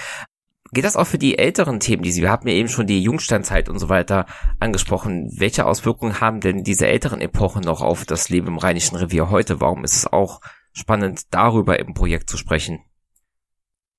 [0.72, 3.02] Geht das auch für die älteren Themen, die Sie, wir haben ja eben schon die
[3.02, 4.26] Jungsteinzeit und so weiter
[4.58, 5.30] angesprochen.
[5.36, 9.60] Welche Auswirkungen haben denn diese älteren Epochen noch auf das Leben im Rheinischen Revier heute?
[9.60, 10.40] Warum ist es auch
[10.72, 12.80] spannend, darüber im Projekt zu sprechen?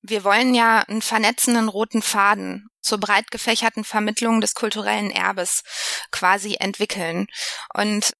[0.02, 5.62] Wir wollen ja einen vernetzenden roten Faden zur breit gefächerten Vermittlung des kulturellen Erbes
[6.10, 7.26] quasi entwickeln.
[7.72, 8.12] Und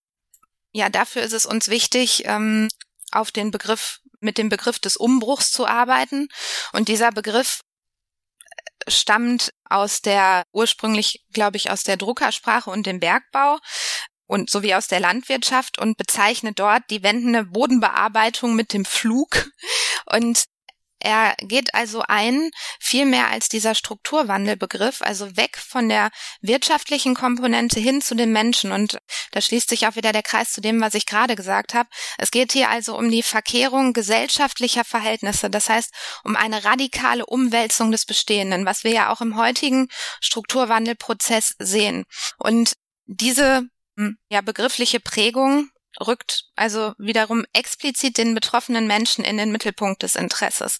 [0.72, 2.68] ja, dafür ist es uns wichtig, ähm,
[3.12, 6.28] auf den Begriff, mit dem Begriff des Umbruchs zu arbeiten.
[6.72, 7.60] Und dieser Begriff
[8.40, 13.58] äh, stammt aus der, ursprünglich, glaube ich, aus der Druckersprache und dem Bergbau
[14.26, 19.50] und sowie aus der Landwirtschaft und bezeichnet dort die wendende Bodenbearbeitung mit dem Flug.
[20.06, 20.44] Und
[21.04, 27.78] er geht also ein, viel mehr als dieser Strukturwandelbegriff, also weg von der wirtschaftlichen Komponente
[27.78, 28.72] hin zu den Menschen.
[28.72, 28.98] Und
[29.30, 31.90] da schließt sich auch wieder der Kreis zu dem, was ich gerade gesagt habe.
[32.16, 35.92] Es geht hier also um die Verkehrung gesellschaftlicher Verhältnisse, das heißt
[36.24, 39.88] um eine radikale Umwälzung des Bestehenden, was wir ja auch im heutigen
[40.20, 42.04] Strukturwandelprozess sehen.
[42.38, 42.72] Und
[43.04, 45.68] diese hm, ja, begriffliche Prägung
[46.00, 50.78] rückt also wiederum explizit den betroffenen Menschen in den Mittelpunkt des Interesses.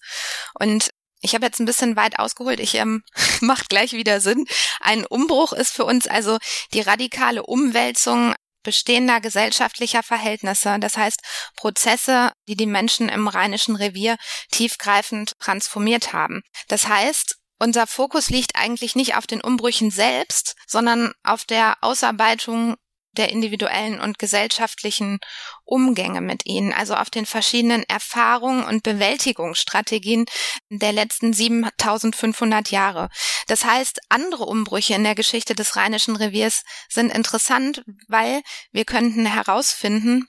[0.54, 3.02] Und ich habe jetzt ein bisschen weit ausgeholt, ich ähm,
[3.40, 4.46] macht gleich wieder Sinn.
[4.80, 6.38] Ein Umbruch ist für uns also
[6.72, 11.20] die radikale Umwälzung bestehender gesellschaftlicher Verhältnisse, das heißt
[11.56, 14.16] Prozesse, die die Menschen im Rheinischen Revier
[14.50, 16.42] tiefgreifend transformiert haben.
[16.68, 22.74] Das heißt, unser Fokus liegt eigentlich nicht auf den Umbrüchen selbst, sondern auf der Ausarbeitung
[23.16, 25.18] der individuellen und gesellschaftlichen
[25.64, 30.26] Umgänge mit ihnen, also auf den verschiedenen Erfahrungen und Bewältigungsstrategien
[30.68, 33.08] der letzten 7500 Jahre.
[33.46, 39.26] Das heißt, andere Umbrüche in der Geschichte des Rheinischen Reviers sind interessant, weil wir könnten
[39.26, 40.26] herausfinden,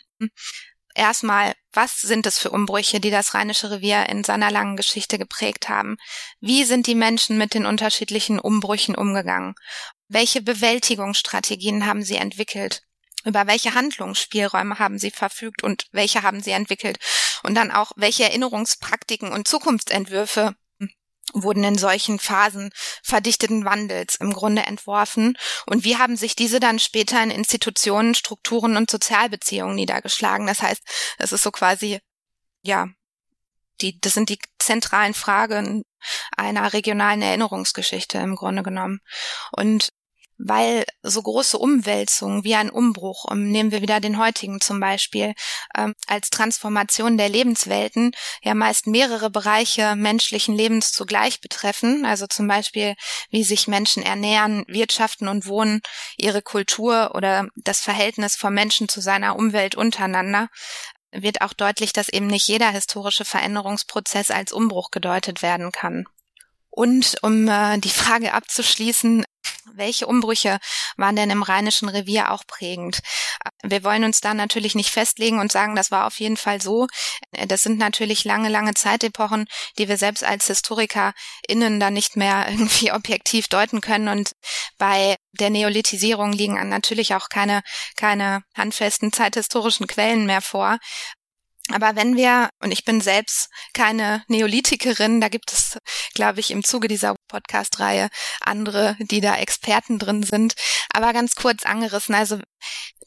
[0.96, 5.70] erstmal, was sind es für Umbrüche, die das Rheinische Revier in seiner langen Geschichte geprägt
[5.70, 5.98] haben?
[6.40, 9.56] Wie sind die Menschen mit den unterschiedlichen Umbrüchen umgegangen?
[10.08, 12.82] Welche Bewältigungsstrategien haben Sie entwickelt?
[13.26, 16.98] Über welche Handlungsspielräume haben Sie verfügt und welche haben Sie entwickelt?
[17.44, 20.56] Und dann auch, welche Erinnerungspraktiken und Zukunftsentwürfe
[21.44, 22.72] wurden in solchen Phasen
[23.04, 28.78] verdichteten Wandels im Grunde entworfen und wie haben sich diese dann später in Institutionen, Strukturen
[28.78, 30.48] und Sozialbeziehungen niedergeschlagen.
[30.48, 30.82] Das heißt,
[31.18, 32.00] es ist so quasi,
[32.62, 32.88] ja,
[33.82, 35.84] die, das sind die zentralen Fragen
[36.36, 39.00] einer regionalen Erinnerungsgeschichte im Grunde genommen.
[39.52, 39.90] Und
[40.38, 45.34] weil so große Umwälzungen wie ein Umbruch, um, nehmen wir wieder den heutigen zum Beispiel,
[45.78, 48.12] ähm, als Transformation der Lebenswelten
[48.44, 52.96] ja meist mehrere Bereiche menschlichen Lebens zugleich betreffen, also zum Beispiel
[53.30, 55.82] wie sich Menschen ernähren, wirtschaften und wohnen,
[56.18, 60.50] ihre Kultur oder das Verhältnis vom Menschen zu seiner Umwelt untereinander,
[61.12, 66.06] wird auch deutlich, dass eben nicht jeder historische Veränderungsprozess als Umbruch gedeutet werden kann.
[66.76, 69.24] Und um äh, die Frage abzuschließen,
[69.76, 70.60] welche Umbrüche
[70.98, 73.00] waren denn im Rheinischen Revier auch prägend?
[73.64, 76.88] Wir wollen uns da natürlich nicht festlegen und sagen, das war auf jeden Fall so.
[77.48, 82.92] Das sind natürlich lange, lange Zeitepochen, die wir selbst als HistorikerInnen da nicht mehr irgendwie
[82.92, 84.10] objektiv deuten können.
[84.10, 84.34] Und
[84.78, 87.62] bei der Neolithisierung liegen natürlich auch keine,
[87.96, 90.78] keine handfesten zeithistorischen Quellen mehr vor.
[91.74, 95.80] Aber wenn wir, und ich bin selbst keine Neolithikerin, da gibt es,
[96.14, 98.10] glaube ich, im Zuge dieser Podcast-Reihe
[98.42, 100.54] andere, die da Experten drin sind,
[100.94, 102.14] aber ganz kurz angerissen.
[102.14, 102.40] Also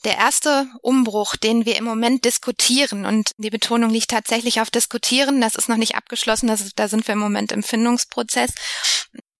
[0.04, 5.40] der erste Umbruch, den wir im Moment diskutieren, und die Betonung liegt tatsächlich auf diskutieren,
[5.40, 8.50] das ist noch nicht abgeschlossen, das ist, da sind wir im Moment im Findungsprozess,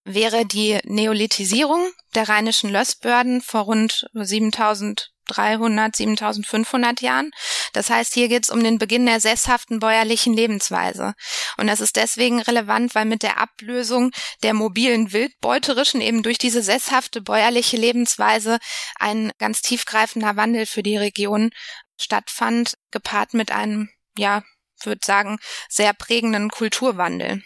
[0.05, 7.31] wäre die Neolithisierung der rheinischen Lössbörden vor rund 7000 7300, 7500 Jahren.
[7.73, 11.13] Das heißt, hier geht es um den Beginn der sesshaften bäuerlichen Lebensweise.
[11.57, 14.11] Und das ist deswegen relevant, weil mit der Ablösung
[14.43, 18.59] der mobilen Wildbeuterischen eben durch diese sesshafte bäuerliche Lebensweise
[18.97, 21.51] ein ganz tiefgreifender Wandel für die Region
[21.97, 24.43] stattfand, gepaart mit einem, ja,
[24.83, 27.43] würde sagen, sehr prägenden Kulturwandel.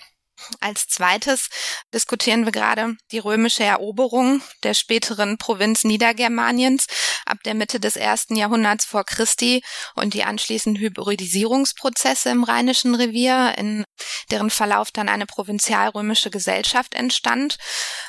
[0.59, 1.49] Als zweites
[1.93, 6.87] diskutieren wir gerade die römische Eroberung der späteren Provinz Niedergermaniens
[7.25, 9.63] ab der Mitte des ersten Jahrhunderts vor Christi
[9.95, 13.83] und die anschließenden Hybridisierungsprozesse im Rheinischen Revier, in
[14.31, 17.57] deren Verlauf dann eine provinzialrömische Gesellschaft entstand,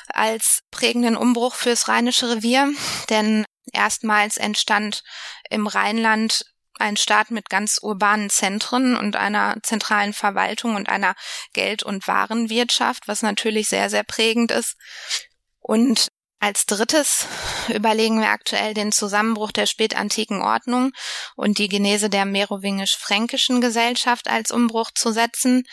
[0.08, 2.72] als prägenden Umbruch fürs Rheinische Revier.
[3.10, 5.02] Denn erstmals entstand
[5.50, 6.44] im Rheinland
[6.78, 11.14] ein Staat mit ganz urbanen Zentren und einer zentralen Verwaltung und einer
[11.52, 14.76] Geld- und Warenwirtschaft, was natürlich sehr, sehr prägend ist.
[15.60, 16.08] Und
[16.40, 17.26] als drittes
[17.68, 20.92] überlegen wir aktuell den Zusammenbruch der spätantiken Ordnung
[21.36, 25.64] und die Genese der merowingisch-fränkischen Gesellschaft als Umbruch zu setzen.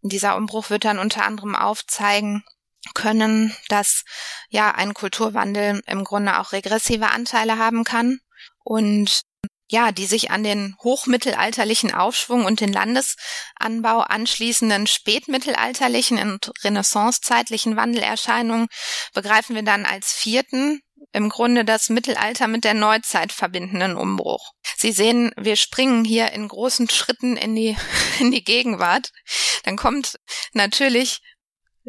[0.00, 2.42] Dieser Umbruch wird dann unter anderem aufzeigen,
[2.94, 4.04] können, dass
[4.48, 8.18] ja ein Kulturwandel im Grunde auch regressive Anteile haben kann
[8.64, 9.22] und
[9.72, 18.68] ja, die sich an den hochmittelalterlichen Aufschwung und den Landesanbau anschließenden spätmittelalterlichen und renaissancezeitlichen Wandelerscheinungen
[19.14, 20.82] begreifen wir dann als vierten
[21.12, 24.52] im Grunde das Mittelalter mit der Neuzeit verbindenden Umbruch.
[24.76, 27.76] Sie sehen, wir springen hier in großen Schritten in die,
[28.20, 29.10] in die Gegenwart.
[29.64, 30.18] Dann kommt
[30.52, 31.20] natürlich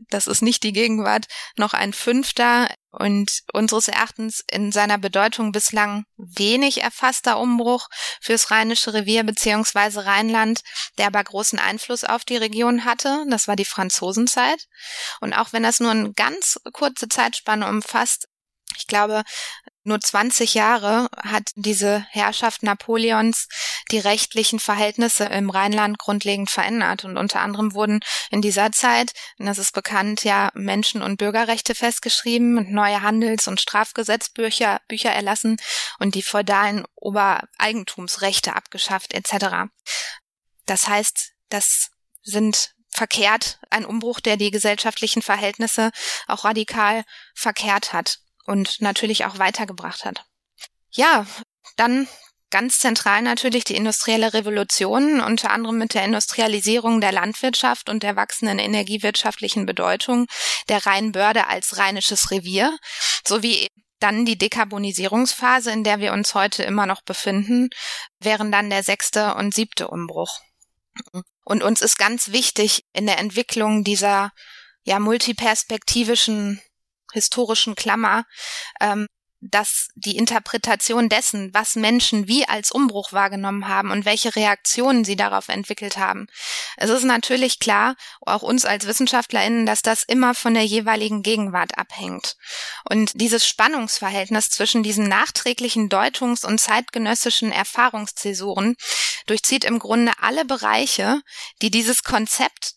[0.09, 6.05] das ist nicht die Gegenwart, noch ein fünfter und unseres Erachtens in seiner Bedeutung bislang
[6.17, 7.87] wenig erfasster Umbruch
[8.21, 10.61] fürs Rheinische Revier beziehungsweise Rheinland,
[10.97, 13.25] der aber großen Einfluss auf die Region hatte.
[13.29, 14.67] Das war die Franzosenzeit.
[15.21, 18.27] Und auch wenn das nur eine ganz kurze Zeitspanne umfasst,
[18.77, 19.23] ich glaube,
[19.85, 23.49] nur 20 Jahre hat diese Herrschaft Napoleons
[23.91, 27.03] die rechtlichen Verhältnisse im Rheinland grundlegend verändert.
[27.03, 27.99] Und unter anderem wurden
[28.31, 33.59] in dieser Zeit, das ist bekannt, ja Menschen- und Bürgerrechte festgeschrieben und neue Handels- und
[33.59, 35.57] Strafgesetzbücher Bücher erlassen
[35.99, 39.69] und die feudalen Obereigentumsrechte abgeschafft etc.
[40.65, 45.91] Das heißt, das sind verkehrt ein Umbruch, der die gesellschaftlichen Verhältnisse
[46.27, 50.25] auch radikal verkehrt hat und natürlich auch weitergebracht hat.
[50.91, 51.25] Ja,
[51.75, 52.07] dann
[52.53, 58.15] ganz zentral natürlich die industrielle Revolution, unter anderem mit der Industrialisierung der Landwirtschaft und der
[58.15, 60.27] wachsenden energiewirtschaftlichen Bedeutung
[60.69, 62.77] der Rheinbörde als rheinisches Revier,
[63.27, 67.69] sowie dann die Dekarbonisierungsphase, in der wir uns heute immer noch befinden,
[68.19, 70.41] wären dann der sechste und siebte Umbruch.
[71.45, 74.31] Und uns ist ganz wichtig in der Entwicklung dieser
[74.83, 76.61] ja multiperspektivischen
[77.13, 78.25] historischen Klammer,
[78.81, 79.07] ähm,
[79.51, 85.15] dass die Interpretation dessen, was Menschen wie als Umbruch wahrgenommen haben und welche Reaktionen sie
[85.15, 86.27] darauf entwickelt haben.
[86.77, 91.77] Es ist natürlich klar, auch uns als WissenschaftlerInnen, dass das immer von der jeweiligen Gegenwart
[91.77, 92.37] abhängt.
[92.89, 98.75] Und dieses Spannungsverhältnis zwischen diesen nachträglichen Deutungs- und zeitgenössischen Erfahrungszäsuren
[99.25, 101.21] durchzieht im Grunde alle Bereiche,
[101.61, 102.75] die dieses Konzept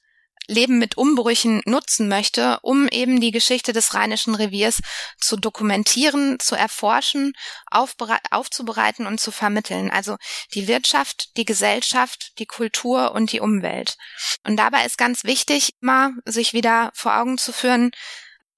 [0.48, 4.80] Leben mit Umbrüchen nutzen möchte, um eben die Geschichte des Rheinischen Reviers
[5.18, 7.32] zu dokumentieren, zu erforschen,
[7.70, 9.90] aufzubereiten und zu vermitteln.
[9.90, 10.16] Also
[10.54, 13.96] die Wirtschaft, die Gesellschaft, die Kultur und die Umwelt.
[14.44, 17.90] Und dabei ist ganz wichtig, immer sich wieder vor Augen zu führen,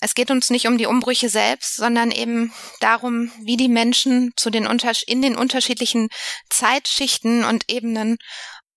[0.00, 4.50] es geht uns nicht um die Umbrüche selbst, sondern eben darum, wie die Menschen zu
[4.50, 4.68] den
[5.06, 6.08] in den unterschiedlichen
[6.50, 8.18] Zeitschichten und Ebenen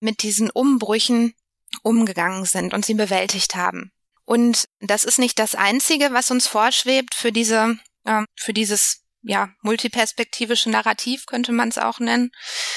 [0.00, 1.34] mit diesen Umbrüchen
[1.82, 3.90] umgegangen sind und sie bewältigt haben.
[4.24, 9.50] Und das ist nicht das Einzige, was uns vorschwebt für diese, äh, für dieses ja,
[9.62, 12.32] multiperspektivische Narrativ könnte man es auch nennen,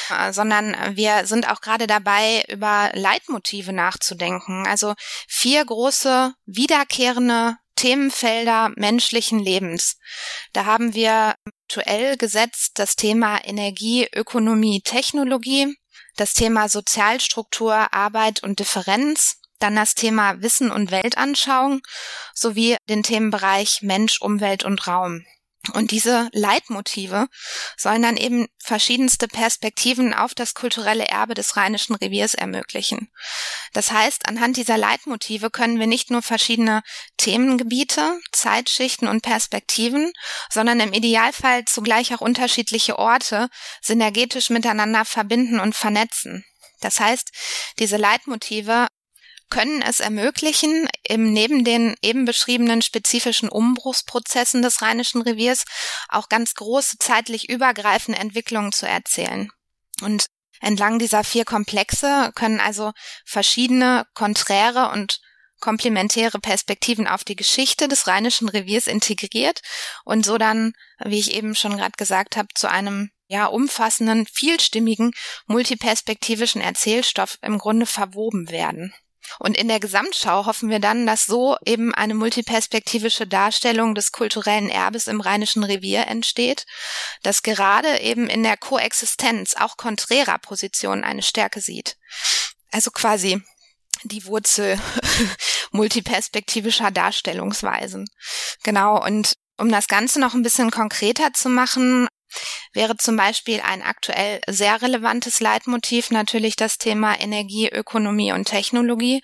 [0.09, 4.67] äh, sondern wir sind auch gerade dabei, über Leitmotive nachzudenken.
[4.67, 4.93] Also
[5.27, 9.97] vier große wiederkehrende Themenfelder menschlichen Lebens.
[10.53, 15.75] Da haben wir aktuell gesetzt das Thema Energie, Ökonomie, Technologie,
[16.15, 21.81] das Thema Sozialstruktur, Arbeit und Differenz, dann das Thema Wissen und Weltanschauung
[22.33, 25.25] sowie den Themenbereich Mensch, Umwelt und Raum.
[25.73, 27.27] Und diese Leitmotive
[27.77, 33.09] sollen dann eben verschiedenste Perspektiven auf das kulturelle Erbe des Rheinischen Reviers ermöglichen.
[33.73, 36.83] Das heißt, anhand dieser Leitmotive können wir nicht nur verschiedene
[37.17, 40.11] Themengebiete, Zeitschichten und Perspektiven,
[40.51, 43.49] sondern im Idealfall zugleich auch unterschiedliche Orte
[43.81, 46.45] synergetisch miteinander verbinden und vernetzen.
[46.81, 47.31] Das heißt,
[47.79, 48.87] diese Leitmotive
[49.49, 55.65] können es ermöglichen, eben neben den eben beschriebenen spezifischen Umbruchsprozessen des Rheinischen Reviers
[56.09, 59.49] auch ganz große zeitlich übergreifende Entwicklungen zu erzählen.
[60.01, 60.25] Und
[60.61, 62.91] entlang dieser vier Komplexe können also
[63.25, 65.21] verschiedene konträre und
[65.59, 69.61] komplementäre Perspektiven auf die Geschichte des Rheinischen Reviers integriert
[70.03, 75.11] und so dann, wie ich eben schon gerade gesagt habe, zu einem ja umfassenden, vielstimmigen,
[75.47, 78.93] multiperspektivischen Erzählstoff im Grunde verwoben werden.
[79.39, 84.69] Und in der Gesamtschau hoffen wir dann, dass so eben eine multiperspektivische Darstellung des kulturellen
[84.69, 86.65] Erbes im Rheinischen Revier entsteht,
[87.23, 91.97] das gerade eben in der Koexistenz auch konträrer Positionen eine Stärke sieht.
[92.71, 93.41] Also quasi
[94.03, 94.79] die Wurzel
[95.71, 98.07] multiperspektivischer Darstellungsweisen.
[98.63, 99.03] Genau.
[99.03, 102.07] Und um das Ganze noch ein bisschen konkreter zu machen,
[102.73, 109.21] wäre zum Beispiel ein aktuell sehr relevantes Leitmotiv natürlich das Thema Energie, Ökonomie und Technologie.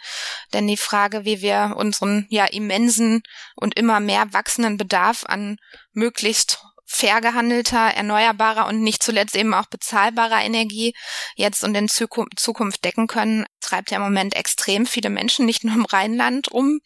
[0.53, 3.21] Denn die Frage, wie wir unseren ja immensen
[3.55, 5.57] und immer mehr wachsenden Bedarf an
[5.93, 6.59] möglichst
[6.91, 10.93] fair gehandelter, erneuerbarer und nicht zuletzt eben auch bezahlbarer Energie
[11.35, 15.73] jetzt und in Zukunft decken können, treibt ja im Moment extrem viele Menschen, nicht nur
[15.73, 16.81] im Rheinland um.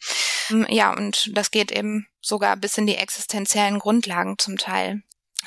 [0.68, 5.02] Ja, und das geht eben sogar bis in die existenziellen Grundlagen zum Teil.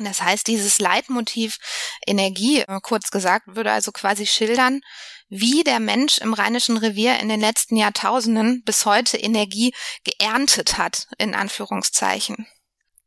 [0.06, 1.58] Das heißt, dieses Leitmotiv
[2.06, 4.82] Energie, äh, kurz gesagt, würde also quasi schildern,
[5.30, 11.08] wie der Mensch im Rheinischen Revier in den letzten Jahrtausenden bis heute Energie geerntet hat,
[11.18, 12.48] in Anführungszeichen.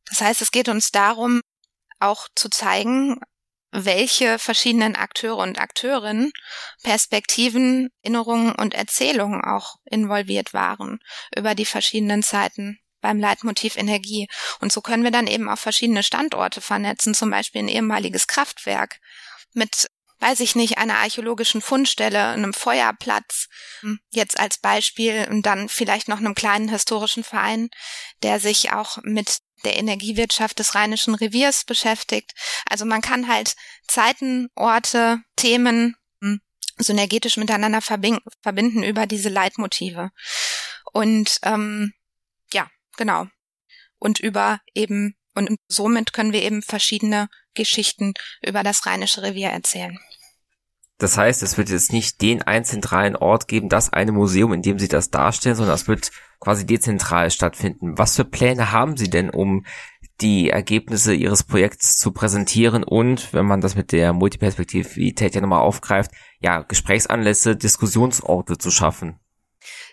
[0.06, 1.40] Das heißt, es geht uns darum,
[1.98, 3.20] auch zu zeigen,
[3.72, 6.32] welche verschiedenen Akteure und Akteurinnen,
[6.82, 11.00] Perspektiven, Erinnerungen und Erzählungen auch involviert waren
[11.34, 14.28] über die verschiedenen Zeiten beim Leitmotiv Energie.
[14.60, 19.00] Und so können wir dann eben auch verschiedene Standorte vernetzen, zum Beispiel ein ehemaliges Kraftwerk
[19.52, 19.88] mit
[20.20, 23.48] weiß ich nicht, einer archäologischen Fundstelle, einem Feuerplatz,
[24.12, 27.70] jetzt als Beispiel und dann vielleicht noch einem kleinen historischen Verein,
[28.22, 32.34] der sich auch mit der Energiewirtschaft des Rheinischen Reviers beschäftigt.
[32.70, 33.56] Also man kann halt
[33.88, 35.96] Zeiten, Orte, Themen
[36.78, 40.10] synergetisch miteinander verbinden über diese Leitmotive.
[40.92, 41.92] Und ähm,
[42.96, 43.26] Genau.
[43.98, 49.98] Und über eben, und somit können wir eben verschiedene Geschichten über das Rheinische Revier erzählen.
[50.98, 54.62] Das heißt, es wird jetzt nicht den einen zentralen Ort geben, das eine Museum, in
[54.62, 57.98] dem Sie das darstellen, sondern es wird quasi dezentral stattfinden.
[57.98, 59.66] Was für Pläne haben Sie denn, um
[60.20, 65.62] die Ergebnisse Ihres Projekts zu präsentieren und, wenn man das mit der Multiperspektivität ja nochmal
[65.62, 69.18] aufgreift, ja, Gesprächsanlässe, Diskussionsorte zu schaffen?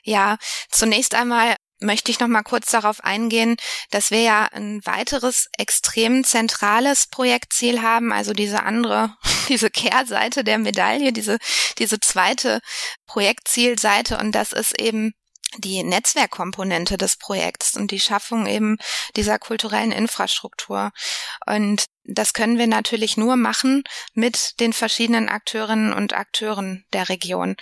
[0.04, 0.38] Ja,
[0.70, 3.58] zunächst einmal möchte ich noch mal kurz darauf eingehen,
[3.90, 9.16] dass wir ja ein weiteres extrem zentrales Projektziel haben, also diese andere,
[9.50, 11.38] diese Kehrseite der Medaille, diese,
[11.78, 12.60] diese zweite
[13.06, 15.14] Projektzielseite und das ist eben
[15.58, 18.78] die Netzwerkkomponente des Projekts und die Schaffung eben
[19.16, 20.92] dieser kulturellen Infrastruktur.
[21.46, 27.56] Und das können wir natürlich nur machen mit den verschiedenen Akteurinnen und Akteuren der Region.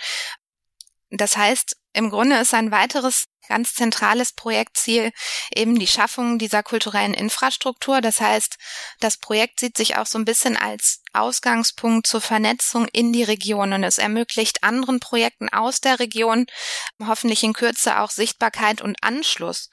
[1.10, 5.10] Das heißt, im Grunde ist ein weiteres ganz zentrales Projektziel
[5.54, 8.00] eben die Schaffung dieser kulturellen Infrastruktur.
[8.00, 8.56] Das heißt,
[9.00, 13.72] das Projekt sieht sich auch so ein bisschen als Ausgangspunkt zur Vernetzung in die Region
[13.72, 16.46] und es ermöglicht anderen Projekten aus der Region
[17.04, 19.70] hoffentlich in Kürze auch Sichtbarkeit und Anschluss.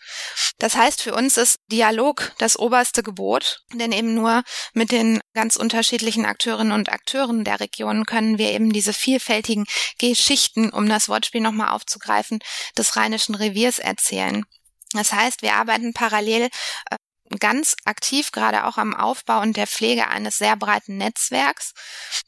[0.60, 5.56] Das heißt, für uns ist Dialog das oberste Gebot, denn eben nur mit den ganz
[5.56, 9.66] unterschiedlichen Akteurinnen und Akteuren der Region können wir eben diese vielfältigen
[10.00, 12.40] Geschichten, um das Wortspiel nochmal aufzugreifen,
[12.78, 14.46] des Rheinischen Reviers erzählen.
[14.94, 16.50] Das heißt, wir arbeiten parallel
[16.90, 16.96] äh,
[17.40, 21.74] ganz aktiv gerade auch am Aufbau und der Pflege eines sehr breiten Netzwerks,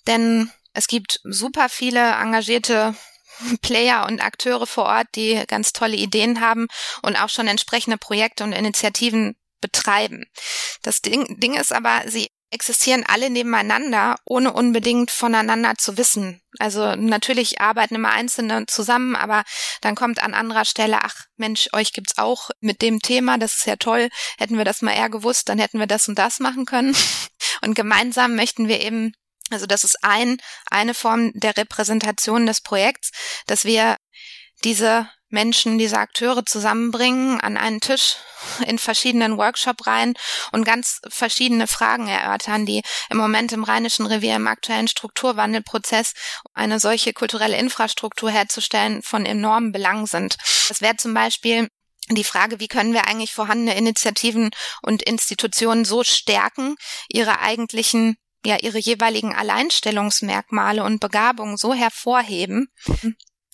[0.07, 2.95] denn es gibt super viele engagierte
[3.61, 6.67] Player und Akteure vor Ort, die ganz tolle Ideen haben
[7.01, 10.25] und auch schon entsprechende Projekte und Initiativen betreiben.
[10.83, 16.41] Das Ding, Ding ist aber, sie existieren alle nebeneinander, ohne unbedingt voneinander zu wissen.
[16.59, 19.43] Also natürlich arbeiten immer Einzelne zusammen, aber
[19.81, 23.65] dann kommt an anderer Stelle, ach Mensch, euch gibt's auch mit dem Thema, das ist
[23.65, 26.65] ja toll, hätten wir das mal eher gewusst, dann hätten wir das und das machen
[26.65, 26.95] können.
[27.61, 29.13] Und gemeinsam möchten wir eben
[29.49, 30.37] also das ist ein,
[30.69, 33.11] eine Form der Repräsentation des Projekts,
[33.45, 33.97] dass wir
[34.63, 38.15] diese Menschen, diese Akteure zusammenbringen an einen Tisch
[38.65, 40.13] in verschiedenen Workshop-Reihen
[40.51, 46.13] und ganz verschiedene Fragen erörtern, die im Moment im Rheinischen Revier im aktuellen Strukturwandelprozess
[46.53, 50.37] eine solche kulturelle Infrastruktur herzustellen von enormem Belang sind.
[50.69, 51.67] Das wäre zum Beispiel
[52.09, 54.51] die Frage, wie können wir eigentlich vorhandene Initiativen
[54.81, 56.75] und Institutionen so stärken,
[57.09, 58.15] ihre eigentlichen
[58.45, 62.69] ja ihre jeweiligen Alleinstellungsmerkmale und Begabungen so hervorheben,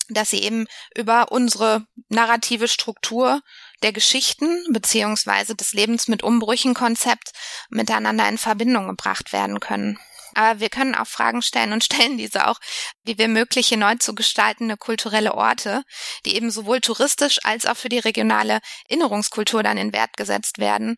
[0.09, 3.41] dass sie eben über unsere narrative Struktur
[3.81, 7.31] der Geschichten beziehungsweise des Lebens mit Umbrüchen Konzept
[7.69, 9.99] miteinander in Verbindung gebracht werden können.
[10.35, 12.59] Aber wir können auch Fragen stellen und stellen diese auch,
[13.03, 15.83] wie wir mögliche neu zu gestaltende kulturelle Orte,
[16.25, 20.95] die eben sowohl touristisch als auch für die regionale Erinnerungskultur dann in Wert gesetzt werden,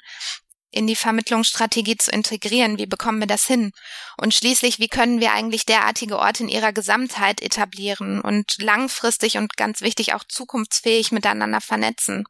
[0.72, 2.78] in die Vermittlungsstrategie zu integrieren.
[2.78, 3.72] Wie bekommen wir das hin?
[4.18, 9.55] Und schließlich, wie können wir eigentlich derartige Orte in ihrer Gesamtheit etablieren und langfristig und
[9.57, 12.26] ganz wichtig auch zukunftsfähig miteinander vernetzen?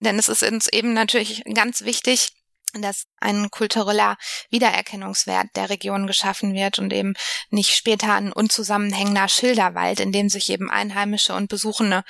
[0.00, 2.32] Denn es ist uns eben natürlich ganz wichtig,
[2.72, 4.16] dass ein kultureller
[4.50, 7.14] Wiedererkennungswert der Region geschaffen wird und eben
[7.50, 12.04] nicht später ein unzusammenhängender Schilderwald, in dem sich eben Einheimische und Besuchende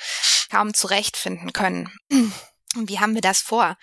[0.49, 1.91] kaum zurechtfinden können.
[2.75, 3.77] Wie haben wir das vor?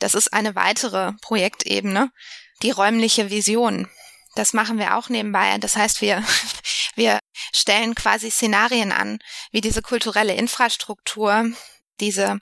[0.00, 2.10] Das ist eine weitere Projektebene,
[2.62, 3.88] die räumliche Vision.
[4.34, 5.56] Das machen wir auch nebenbei.
[5.58, 6.24] Das heißt, wir,
[6.96, 7.20] wir
[7.52, 9.18] stellen quasi Szenarien an,
[9.52, 11.52] wie diese kulturelle Infrastruktur
[12.00, 12.40] diese,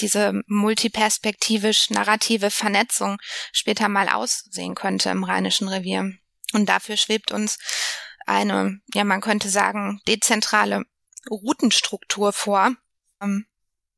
[0.00, 3.18] diese multiperspektivisch narrative Vernetzung
[3.52, 6.12] später mal aussehen könnte im Rheinischen Revier.
[6.52, 7.58] Und dafür schwebt uns
[8.26, 10.84] eine, ja, man könnte sagen, dezentrale
[11.28, 12.76] Routenstruktur vor,
[13.20, 13.46] ähm,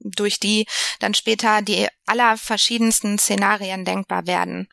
[0.05, 0.67] durch die
[1.01, 4.69] dann später die aller verschiedensten Szenarien denkbar werden.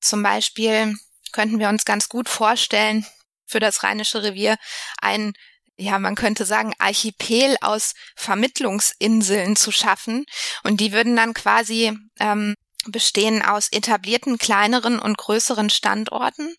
[0.00, 0.94] Zum Beispiel
[1.32, 3.06] könnten wir uns ganz gut vorstellen,
[3.46, 4.56] für das Rheinische Revier
[5.00, 5.34] ein
[5.76, 10.26] ja, man könnte sagen, Archipel aus Vermittlungsinseln zu schaffen.
[10.62, 12.54] Und die würden dann quasi ähm,
[12.86, 16.56] bestehen aus etablierten kleineren und größeren Standorten.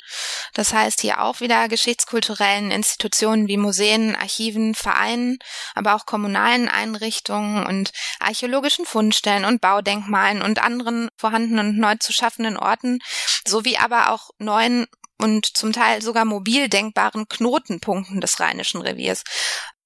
[0.53, 5.39] Das heißt hier auch wieder geschichtskulturellen Institutionen wie Museen, Archiven, Vereinen,
[5.75, 12.13] aber auch kommunalen Einrichtungen und archäologischen Fundstellen und Baudenkmalen und anderen vorhandenen und neu zu
[12.13, 12.99] schaffenden Orten,
[13.45, 14.87] sowie aber auch neuen
[15.23, 19.23] und zum Teil sogar mobil denkbaren Knotenpunkten des Rheinischen Reviers.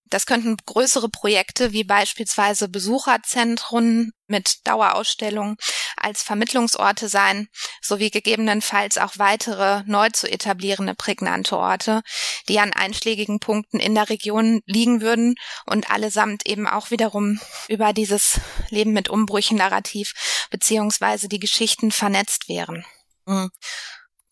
[0.10, 5.58] Das könnten größere Projekte wie beispielsweise Besucherzentren mit Dauerausstellungen
[5.96, 7.48] als Vermittlungsorte sein,
[7.82, 12.02] sowie gegebenenfalls auch weitere neu zu etablierende prägnante Orte,
[12.48, 15.36] die an einschlägigen Punkten in der Region liegen würden
[15.66, 18.40] und allesamt eben auch wiederum über dieses
[18.70, 20.14] Leben mit Umbrüchen Narrativ
[20.52, 22.86] beziehungsweise die Geschichten vernetzt wären.
[23.26, 23.50] Mhm.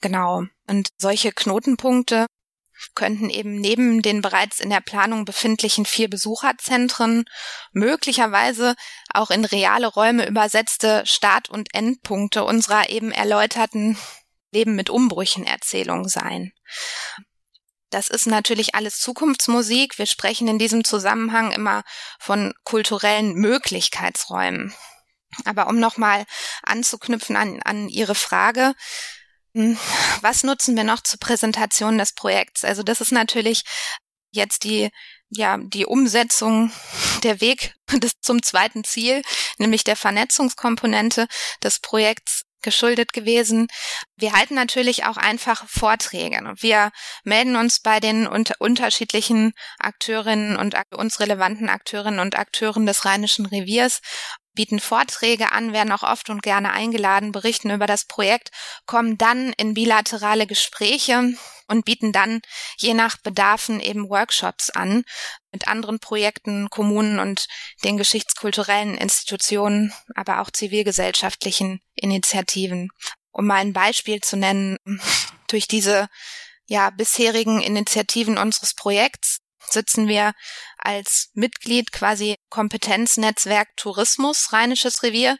[0.01, 0.43] Genau.
[0.67, 2.27] Und solche Knotenpunkte
[2.93, 7.25] könnten eben neben den bereits in der Planung befindlichen vier Besucherzentren
[7.71, 8.75] möglicherweise
[9.13, 13.97] auch in reale Räume übersetzte Start- und Endpunkte unserer eben erläuterten
[14.51, 16.53] Leben mit Umbrüchen Erzählung sein.
[17.89, 19.97] Das ist natürlich alles Zukunftsmusik.
[19.97, 21.83] Wir sprechen in diesem Zusammenhang immer
[22.19, 24.73] von kulturellen Möglichkeitsräumen.
[25.43, 26.25] Aber um nochmal
[26.63, 28.73] anzuknüpfen an, an Ihre Frage,
[30.21, 32.63] was nutzen wir noch zur Präsentation des Projekts?
[32.63, 33.63] Also das ist natürlich
[34.31, 34.89] jetzt die
[35.29, 36.71] ja, die Umsetzung,
[37.23, 39.21] der Weg des, zum zweiten Ziel,
[39.57, 41.27] nämlich der Vernetzungskomponente
[41.63, 43.67] des Projekts geschuldet gewesen.
[44.17, 46.41] Wir halten natürlich auch einfach Vorträge.
[46.57, 46.91] Wir
[47.23, 53.45] melden uns bei den unter unterschiedlichen Akteurinnen und uns relevanten Akteurinnen und Akteuren des Rheinischen
[53.45, 54.01] Reviers
[54.55, 58.51] bieten Vorträge an, werden auch oft und gerne eingeladen, berichten über das Projekt,
[58.85, 61.35] kommen dann in bilaterale Gespräche
[61.67, 62.41] und bieten dann
[62.77, 65.03] je nach Bedarfen eben Workshops an
[65.51, 67.47] mit anderen Projekten, Kommunen und
[67.83, 72.89] den geschichtskulturellen Institutionen, aber auch zivilgesellschaftlichen Initiativen.
[73.31, 74.77] Um mal ein Beispiel zu nennen,
[75.47, 76.07] durch diese
[76.67, 79.39] ja, bisherigen Initiativen unseres Projekts
[79.71, 80.33] sitzen wir
[80.77, 85.37] als Mitglied quasi Kompetenznetzwerk Tourismus Rheinisches Revier.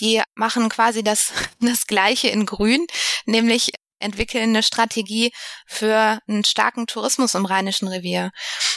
[0.00, 2.86] Die machen quasi das, das Gleiche in Grün,
[3.24, 5.32] nämlich entwickeln eine Strategie
[5.66, 8.30] für einen starken Tourismus im Rheinischen Revier.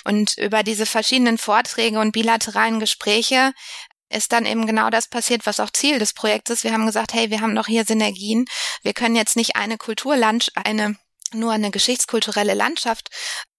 [0.05, 3.53] Und über diese verschiedenen Vorträge und bilateralen Gespräche
[4.09, 6.63] ist dann eben genau das passiert, was auch Ziel des Projekts ist.
[6.63, 8.45] Wir haben gesagt, hey, wir haben doch hier Synergien.
[8.81, 10.95] Wir können jetzt nicht eine Kulturland, eine
[11.33, 13.09] nur eine geschichtskulturelle Landschaft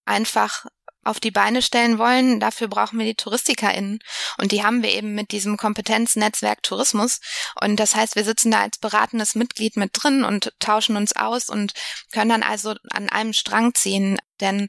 [0.05, 0.67] einfach
[1.03, 4.01] auf die Beine stellen wollen, dafür brauchen wir die TouristikerInnen.
[4.39, 7.21] Und die haben wir eben mit diesem Kompetenznetzwerk Tourismus.
[7.61, 11.49] Und das heißt, wir sitzen da als beratendes Mitglied mit drin und tauschen uns aus
[11.49, 11.73] und
[12.13, 14.19] können dann also an einem Strang ziehen.
[14.41, 14.69] Denn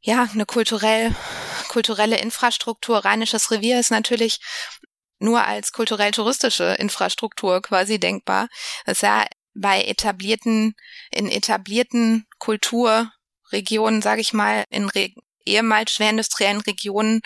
[0.00, 1.14] ja, eine kulturell,
[1.68, 4.40] kulturelle Infrastruktur, Rheinisches Revier ist natürlich
[5.18, 8.48] nur als kulturell-touristische Infrastruktur quasi denkbar.
[8.86, 10.74] Das ist ja bei etablierten,
[11.10, 15.10] in etablierten Kulturregionen, sage ich mal, in Re
[15.48, 17.20] ehemals schwerindustriellen Regionen,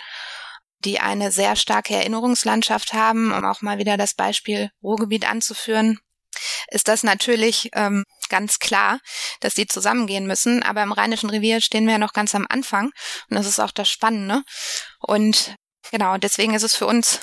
[0.79, 5.99] die eine sehr starke Erinnerungslandschaft haben, um auch mal wieder das Beispiel Ruhrgebiet anzuführen,
[6.69, 8.99] ist das natürlich ähm, ganz klar,
[9.39, 10.63] dass die zusammengehen müssen.
[10.63, 12.91] Aber im Rheinischen Revier stehen wir ja noch ganz am Anfang
[13.29, 14.43] und das ist auch das Spannende.
[14.99, 15.55] Und
[15.91, 17.19] genau, deswegen ist es für uns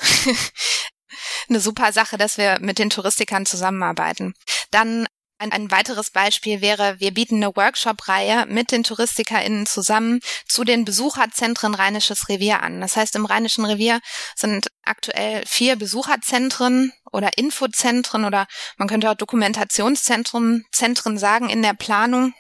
[1.49, 4.35] eine super Sache, dass wir mit den Touristikern zusammenarbeiten.
[4.71, 5.07] Dann
[5.41, 10.85] ein, ein weiteres Beispiel wäre, wir bieten eine Workshop-Reihe mit den TouristikerInnen zusammen zu den
[10.85, 12.81] Besucherzentren Rheinisches Revier an.
[12.81, 14.01] Das heißt, im Rheinischen Revier
[14.37, 21.75] sind aktuell vier Besucherzentren oder Infozentren oder man könnte auch Dokumentationszentren Zentren sagen in der
[21.75, 22.35] Planung.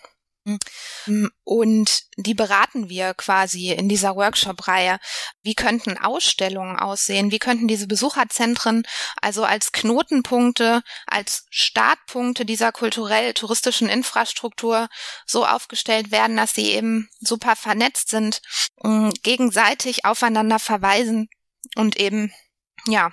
[1.45, 4.99] Und die beraten wir quasi in dieser Workshop-Reihe.
[5.43, 7.31] Wie könnten Ausstellungen aussehen?
[7.31, 8.85] Wie könnten diese Besucherzentren
[9.21, 14.89] also als Knotenpunkte, als Startpunkte dieser kulturell-touristischen Infrastruktur
[15.27, 18.41] so aufgestellt werden, dass sie eben super vernetzt sind,
[19.23, 21.29] gegenseitig aufeinander verweisen
[21.77, 22.33] und eben
[22.87, 23.13] ja,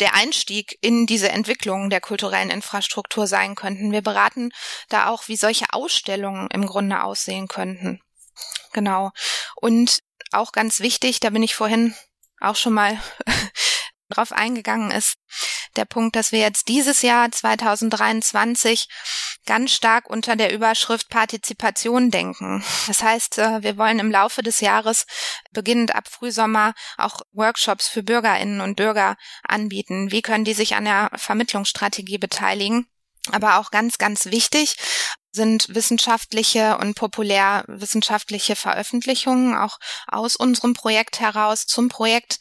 [0.00, 3.92] der Einstieg in diese Entwicklung der kulturellen Infrastruktur sein könnten.
[3.92, 4.50] Wir beraten
[4.88, 8.00] da auch, wie solche Ausstellungen im Grunde aussehen könnten.
[8.72, 9.10] Genau.
[9.56, 10.00] Und
[10.32, 11.94] auch ganz wichtig, da bin ich vorhin
[12.40, 13.00] auch schon mal
[14.08, 15.14] drauf eingegangen ist,
[15.76, 18.88] der Punkt, dass wir jetzt dieses Jahr 2023
[19.46, 22.64] ganz stark unter der Überschrift Partizipation denken.
[22.86, 25.06] Das heißt, äh, wir wollen im Laufe des Jahres,
[25.52, 30.10] beginnend ab Frühsommer, auch Workshops für Bürgerinnen und Bürger anbieten.
[30.10, 32.86] Wie können die sich an der Vermittlungsstrategie beteiligen?
[33.32, 34.76] Aber auch ganz, ganz wichtig
[35.36, 39.78] sind wissenschaftliche und populärwissenschaftliche Veröffentlichungen auch
[40.08, 42.38] aus unserem Projekt heraus zum Projekt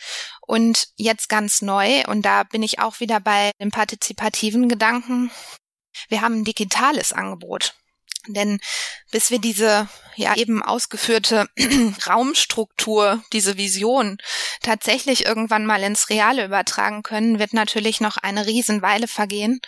[0.48, 5.30] und jetzt ganz neu und da bin ich auch wieder bei dem partizipativen Gedanken.
[6.10, 7.76] Wir haben ein digitales Angebot.
[8.28, 8.60] Denn
[9.12, 11.48] bis wir diese ja eben ausgeführte
[12.08, 14.18] Raumstruktur, diese Vision
[14.62, 19.60] tatsächlich irgendwann mal ins Reale übertragen können, wird natürlich noch eine Riesenweile vergehen.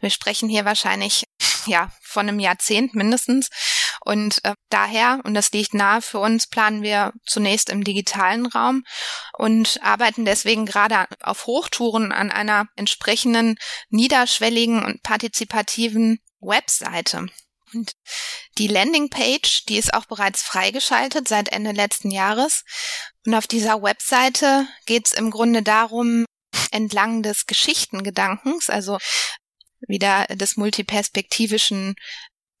[0.00, 1.24] Wir sprechen hier wahrscheinlich
[1.66, 3.48] ja von einem Jahrzehnt mindestens.
[4.04, 8.84] Und äh, daher, und das liegt nahe für uns, planen wir zunächst im digitalen Raum
[9.38, 13.56] und arbeiten deswegen gerade auf Hochtouren an einer entsprechenden
[13.88, 17.26] niederschwelligen und partizipativen Webseite.
[17.72, 17.92] Und
[18.58, 22.62] die Landingpage, die ist auch bereits freigeschaltet seit Ende letzten Jahres.
[23.26, 26.24] Und auf dieser Webseite geht es im Grunde darum,
[26.70, 28.98] entlang des Geschichtengedankens, also
[29.86, 31.94] wieder des multiperspektivischen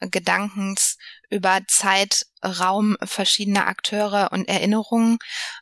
[0.00, 0.98] Gedankens
[1.30, 5.18] über Zeit, Raum, verschiedene Akteure und Erinnerungen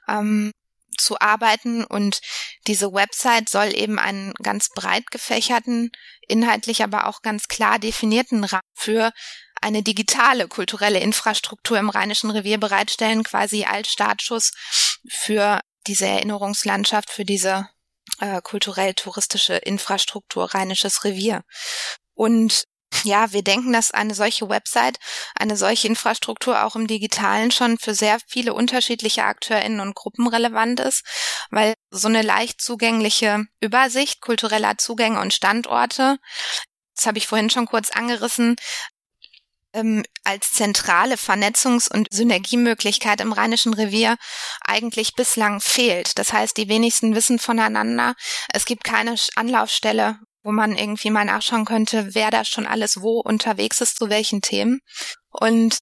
[0.08, 0.52] ähm,
[0.98, 1.84] zu arbeiten.
[1.84, 2.20] Und
[2.66, 5.90] diese Website soll eben einen ganz breit gefächerten,
[6.28, 9.12] inhaltlich aber auch ganz klar definierten Rahmen für
[9.60, 14.52] eine digitale kulturelle Infrastruktur im Rheinischen Revier bereitstellen, quasi als Startschuss
[15.08, 17.68] für diese Erinnerungslandschaft, für diese
[18.22, 21.42] äh, kulturell-touristische Infrastruktur Rheinisches Revier.
[22.14, 22.64] Und
[23.04, 24.98] ja, wir denken, dass eine solche Website,
[25.34, 30.78] eine solche Infrastruktur auch im Digitalen schon für sehr viele unterschiedliche AkteurInnen und Gruppen relevant
[30.78, 31.04] ist,
[31.50, 36.18] weil so eine leicht zugängliche Übersicht kultureller Zugänge und Standorte,
[36.94, 38.56] das habe ich vorhin schon kurz angerissen,
[39.72, 44.16] ähm, als zentrale Vernetzungs- und Synergiemöglichkeit im Rheinischen Revier
[44.60, 46.18] eigentlich bislang fehlt.
[46.18, 48.14] Das heißt, die wenigsten wissen voneinander.
[48.52, 53.20] Es gibt keine Anlaufstelle, wo man irgendwie mal nachschauen könnte, wer da schon alles wo
[53.20, 54.80] unterwegs ist, zu welchen Themen.
[55.30, 55.78] Und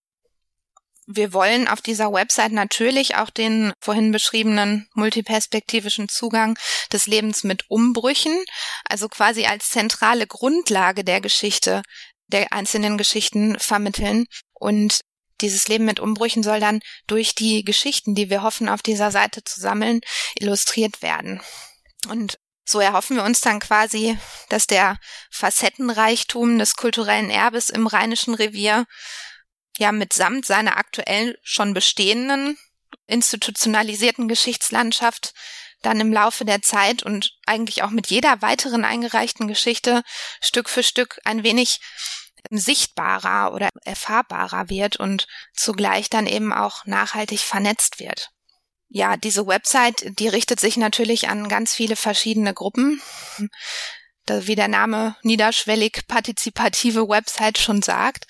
[1.12, 6.56] wir wollen auf dieser Website natürlich auch den vorhin beschriebenen multiperspektivischen Zugang
[6.92, 8.44] des Lebens mit Umbrüchen,
[8.88, 11.82] also quasi als zentrale Grundlage der Geschichte
[12.30, 14.26] der einzelnen Geschichten vermitteln.
[14.54, 15.00] Und
[15.40, 19.42] dieses Leben mit Umbrüchen soll dann durch die Geschichten, die wir hoffen, auf dieser Seite
[19.44, 20.00] zu sammeln,
[20.36, 21.40] illustriert werden.
[22.08, 24.16] Und so erhoffen wir uns dann quasi,
[24.48, 24.96] dass der
[25.30, 28.86] Facettenreichtum des kulturellen Erbes im Rheinischen Revier
[29.78, 32.56] ja mitsamt seiner aktuell schon bestehenden
[33.06, 35.34] institutionalisierten Geschichtslandschaft
[35.82, 40.02] dann im Laufe der Zeit und eigentlich auch mit jeder weiteren eingereichten Geschichte
[40.40, 41.80] Stück für Stück ein wenig
[42.50, 48.30] sichtbarer oder erfahrbarer wird und zugleich dann eben auch nachhaltig vernetzt wird.
[48.88, 53.00] Ja, diese Website, die richtet sich natürlich an ganz viele verschiedene Gruppen.
[54.26, 58.26] Wie der Name niederschwellig partizipative Website schon sagt,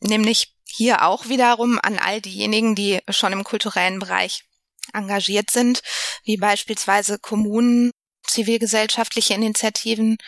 [0.00, 4.44] nämlich hier auch wiederum an all diejenigen, die schon im kulturellen Bereich
[4.92, 5.82] engagiert sind,
[6.24, 7.92] wie beispielsweise Kommunen,
[8.30, 10.18] zivilgesellschaftliche Initiativen,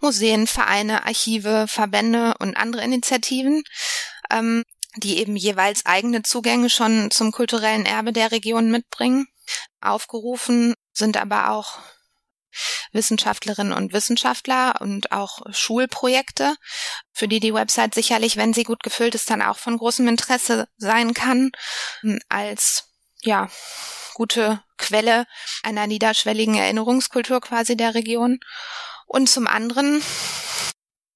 [0.00, 3.62] Museen, Vereine, Archive, Verbände und andere Initiativen,
[4.30, 4.64] ähm,
[4.96, 9.26] die eben jeweils eigene Zugänge schon zum kulturellen Erbe der Region mitbringen.
[9.80, 11.78] Aufgerufen sind aber auch
[12.92, 16.54] Wissenschaftlerinnen und Wissenschaftler und auch Schulprojekte,
[17.12, 20.68] für die die Website sicherlich, wenn sie gut gefüllt ist, dann auch von großem Interesse
[20.76, 21.52] sein kann,
[22.28, 22.88] als
[23.22, 23.48] ja
[24.14, 25.26] gute Quelle
[25.62, 28.40] einer niederschwelligen Erinnerungskultur quasi der Region.
[29.06, 30.02] Und zum anderen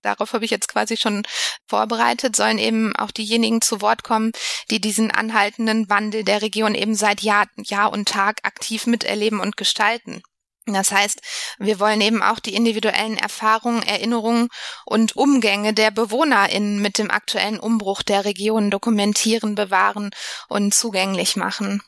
[0.06, 1.26] darauf habe ich jetzt quasi schon
[1.66, 4.32] vorbereitet, sollen eben auch diejenigen zu Wort kommen,
[4.70, 9.56] die diesen anhaltenden Wandel der Region eben seit Jahr, Jahr und Tag aktiv miterleben und
[9.56, 10.22] gestalten.
[10.68, 11.20] Das heißt,
[11.58, 14.48] wir wollen eben auch die individuellen Erfahrungen, Erinnerungen
[14.84, 20.10] und Umgänge der BewohnerInnen mit dem aktuellen Umbruch der Region dokumentieren, bewahren
[20.48, 21.82] und zugänglich machen.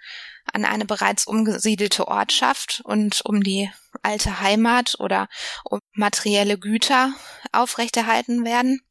[0.52, 5.28] an eine bereits umgesiedelte Ortschaft und um die alte Heimat oder
[5.64, 7.14] um materielle Güter
[7.52, 8.82] aufrechterhalten werden.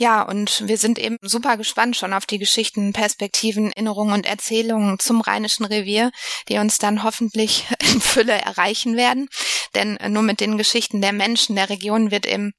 [0.00, 5.00] Ja, und wir sind eben super gespannt schon auf die Geschichten, Perspektiven, Erinnerungen und Erzählungen
[5.00, 6.12] zum Rheinischen Revier,
[6.48, 9.28] die uns dann hoffentlich in Fülle erreichen werden.
[9.74, 12.52] Denn nur mit den Geschichten der Menschen der Region wird eben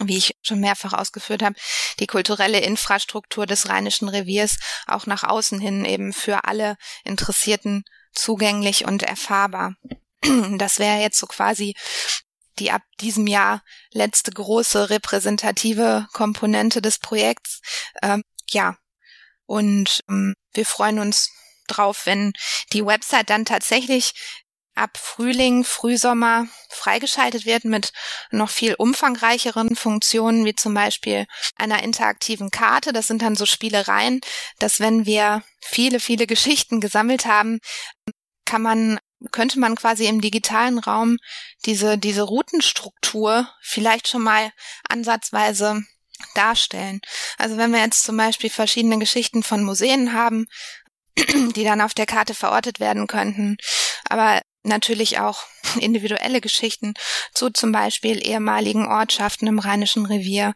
[0.00, 1.54] wie ich schon mehrfach ausgeführt habe,
[2.00, 8.86] die kulturelle Infrastruktur des Rheinischen Reviers auch nach außen hin eben für alle Interessierten zugänglich
[8.86, 9.74] und erfahrbar.
[10.58, 11.76] Das wäre jetzt so quasi
[12.58, 17.60] die ab diesem Jahr letzte große repräsentative Komponente des Projekts.
[18.02, 18.76] Ähm, ja,
[19.46, 21.30] und ähm, wir freuen uns
[21.66, 22.32] drauf, wenn
[22.72, 24.12] die Website dann tatsächlich
[24.74, 27.92] ab Frühling, Frühsommer freigeschaltet wird mit
[28.30, 31.26] noch viel umfangreicheren Funktionen, wie zum Beispiel
[31.56, 32.92] einer interaktiven Karte.
[32.92, 34.20] Das sind dann so Spielereien,
[34.58, 37.60] dass wenn wir viele, viele Geschichten gesammelt haben,
[38.44, 38.98] kann man
[39.30, 41.18] könnte man quasi im digitalen Raum
[41.64, 44.52] diese, diese Routenstruktur vielleicht schon mal
[44.88, 45.82] ansatzweise
[46.34, 47.00] darstellen.
[47.38, 50.46] Also wenn wir jetzt zum Beispiel verschiedene Geschichten von Museen haben,
[51.16, 53.56] die dann auf der Karte verortet werden könnten,
[54.08, 55.44] aber natürlich auch
[55.78, 56.94] individuelle Geschichten
[57.34, 60.54] zu zum Beispiel ehemaligen Ortschaften im Rheinischen Revier,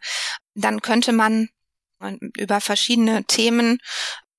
[0.55, 1.49] dann könnte man
[2.37, 3.79] über verschiedene Themen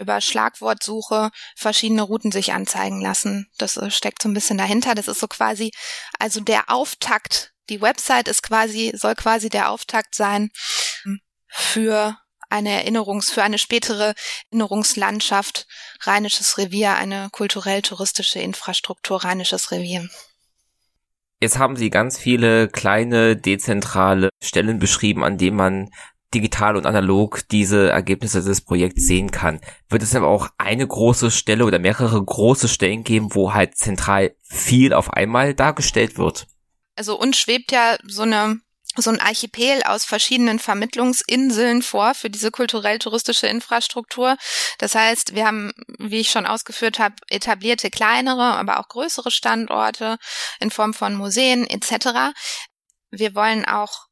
[0.01, 3.49] über Schlagwortsuche verschiedene Routen sich anzeigen lassen.
[3.59, 4.95] Das äh, steckt so ein bisschen dahinter.
[4.95, 5.71] Das ist so quasi,
[6.19, 7.53] also der Auftakt.
[7.69, 10.51] Die Website ist quasi, soll quasi der Auftakt sein
[11.47, 12.17] für
[12.49, 14.15] eine Erinnerungs, für eine spätere
[14.51, 15.67] Erinnerungslandschaft
[16.03, 20.09] Rheinisches Revier, eine kulturell-touristische Infrastruktur Rheinisches Revier.
[21.41, 25.91] Jetzt haben Sie ganz viele kleine dezentrale Stellen beschrieben, an denen man
[26.35, 29.61] digital und analog diese Ergebnisse des Projekts sehen kann.
[29.89, 34.35] Wird es aber auch eine große Stelle oder mehrere große Stellen geben, wo halt zentral
[34.43, 36.47] viel auf einmal dargestellt wird?
[36.97, 38.61] Also uns schwebt ja so eine
[38.97, 44.37] so ein Archipel aus verschiedenen Vermittlungsinseln vor für diese kulturell-touristische Infrastruktur.
[44.79, 50.19] Das heißt, wir haben, wie ich schon ausgeführt habe, etablierte kleinere, aber auch größere Standorte
[50.59, 52.35] in Form von Museen etc.
[53.11, 54.07] Wir wollen auch,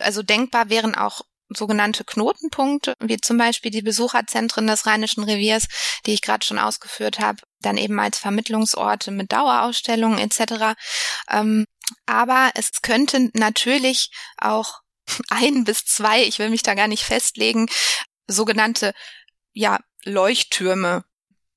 [0.00, 5.66] also denkbar wären auch sogenannte Knotenpunkte, wie zum Beispiel die Besucherzentren des Rheinischen Reviers,
[6.06, 10.74] die ich gerade schon ausgeführt habe, dann eben als Vermittlungsorte mit Dauerausstellungen etc.
[11.30, 11.66] Ähm,
[12.06, 14.80] aber es könnte natürlich auch
[15.28, 17.68] ein bis zwei, ich will mich da gar nicht festlegen,
[18.26, 18.94] sogenannte
[19.52, 21.04] ja Leuchttürme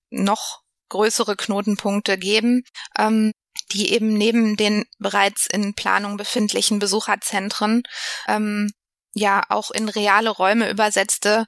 [0.09, 2.63] noch größere Knotenpunkte geben,
[2.97, 3.33] ähm,
[3.71, 7.83] die eben neben den bereits in Planung befindlichen Besucherzentren
[8.27, 8.71] ähm,
[9.17, 11.45] ja auch in reale Räume übersetzte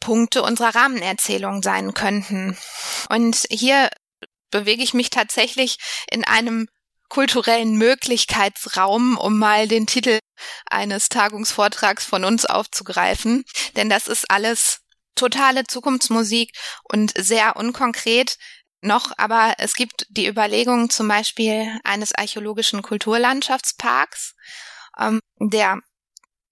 [0.00, 2.56] Punkte unserer Rahmenerzählung sein könnten.
[3.08, 3.90] Und hier
[4.50, 5.78] bewege ich mich tatsächlich
[6.10, 6.68] in einem
[7.08, 10.18] kulturellen Möglichkeitsraum, um mal den Titel
[10.70, 13.44] eines Tagungsvortrags von uns aufzugreifen.
[13.76, 14.80] Denn das ist alles
[15.14, 16.52] totale Zukunftsmusik
[16.84, 18.36] und sehr unkonkret
[18.80, 24.36] noch, aber es gibt die Überlegung zum Beispiel eines archäologischen Kulturlandschaftsparks,
[24.98, 25.80] ähm, der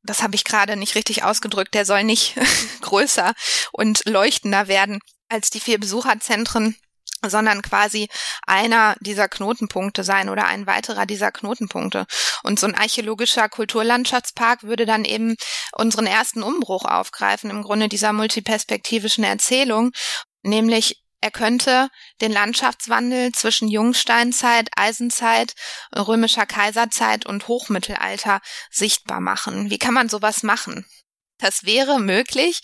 [0.07, 2.37] das habe ich gerade nicht richtig ausgedrückt, der soll nicht
[2.81, 3.35] größer
[3.73, 6.77] und leuchtender werden als die vier Besucherzentren
[7.29, 8.09] sondern quasi
[8.47, 12.07] einer dieser Knotenpunkte sein oder ein weiterer dieser Knotenpunkte.
[12.43, 15.37] Und so ein archäologischer Kulturlandschaftspark würde dann eben
[15.73, 19.93] unseren ersten Umbruch aufgreifen, im Grunde dieser multiperspektivischen Erzählung,
[20.43, 21.89] nämlich er könnte
[22.21, 25.55] den Landschaftswandel zwischen Jungsteinzeit, Eisenzeit,
[25.95, 28.41] römischer Kaiserzeit und Hochmittelalter
[28.71, 29.71] sichtbar machen.
[29.71, 30.87] Wie kann man sowas machen?
[31.39, 32.61] Das wäre möglich,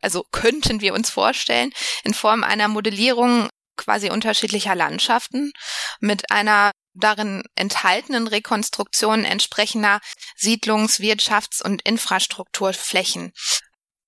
[0.00, 1.72] also könnten wir uns vorstellen,
[2.02, 5.52] in Form einer Modellierung quasi unterschiedlicher Landschaften
[6.00, 10.00] mit einer darin enthaltenen Rekonstruktion entsprechender
[10.36, 13.32] Siedlungs-, Wirtschafts- und Infrastrukturflächen.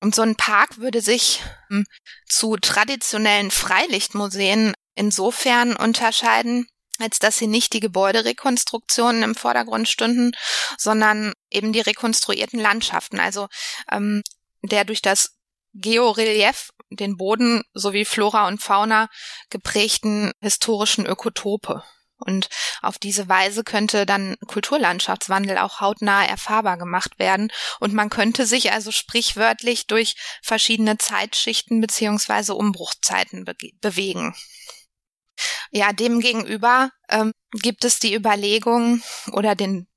[0.04, 1.86] Und so ein Park würde sich hm,
[2.28, 10.32] zu traditionellen Freilichtmuseen insofern unterscheiden, als dass sie nicht die Gebäuderekonstruktionen im Vordergrund stünden,
[10.76, 13.18] sondern eben die rekonstruierten Landschaften.
[13.18, 13.48] Also
[13.90, 14.22] ähm,
[14.60, 15.38] der durch das
[15.72, 19.08] Georelief, den Boden sowie Flora und Fauna
[19.48, 21.82] geprägten historischen Ökotope.
[22.24, 22.48] Und
[22.82, 27.52] auf diese Weise könnte dann Kulturlandschaftswandel auch hautnah erfahrbar gemacht werden.
[27.80, 34.34] Und man könnte sich also sprichwörtlich durch verschiedene Zeitschichten beziehungsweise Umbruchzeiten be bewegen.
[35.70, 39.02] Ja, demgegenüber ähm, gibt es die Überlegung
[39.32, 39.88] oder den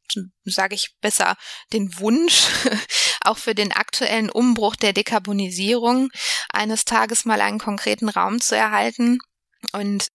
[0.46, 1.36] sage ich besser,
[1.74, 2.48] den Wunsch,
[3.22, 6.10] auch für den aktuellen Umbruch der Dekarbonisierung
[6.52, 9.20] eines Tages mal einen konkreten Raum zu erhalten.
[9.74, 10.08] Und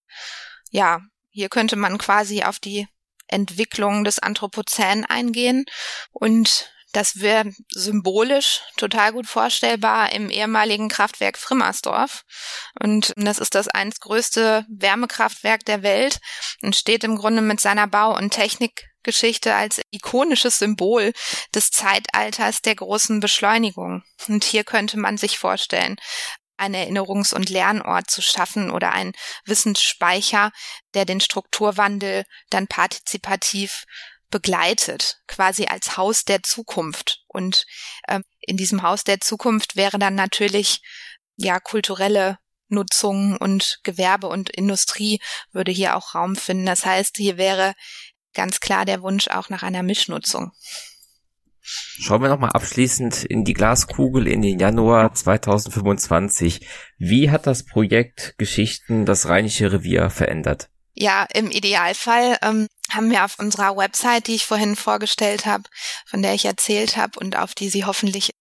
[0.71, 0.99] ja,
[1.33, 2.87] hier könnte man quasi auf die
[3.27, 5.65] Entwicklung des Anthropozän eingehen
[6.11, 12.23] und das wäre symbolisch total gut vorstellbar im ehemaligen Kraftwerk Frimmersdorf.
[12.79, 16.19] Und das ist das einst größte Wärmekraftwerk der Welt
[16.61, 21.13] und steht im Grunde mit seiner Bau- und Technikgeschichte als ikonisches Symbol
[21.55, 24.03] des Zeitalters der großen Beschleunigung.
[24.27, 25.95] Und hier könnte man sich vorstellen,
[26.63, 29.13] einen Erinnerungs- und Lernort zu schaffen oder einen
[29.45, 30.51] Wissensspeicher,
[30.93, 33.85] der den Strukturwandel dann partizipativ
[34.29, 37.23] begleitet, quasi als Haus der Zukunft.
[37.27, 37.65] Und
[38.07, 40.81] ähm, in diesem Haus der Zukunft wäre dann natürlich
[41.35, 46.65] ja kulturelle Nutzung und Gewerbe und Industrie würde hier auch Raum finden.
[46.65, 47.75] Das heißt, hier wäre
[48.33, 50.51] ganz klar der Wunsch auch nach einer Mischnutzung.
[51.63, 56.67] Schauen wir nochmal abschließend in die Glaskugel in den Januar 2025.
[56.97, 60.69] Wie hat das Projekt Geschichten das Rheinische Revier verändert?
[60.95, 65.63] Ja, im Idealfall ähm, haben wir auf unserer Website, die ich vorhin vorgestellt habe,
[66.05, 68.31] von der ich erzählt habe und auf die Sie hoffentlich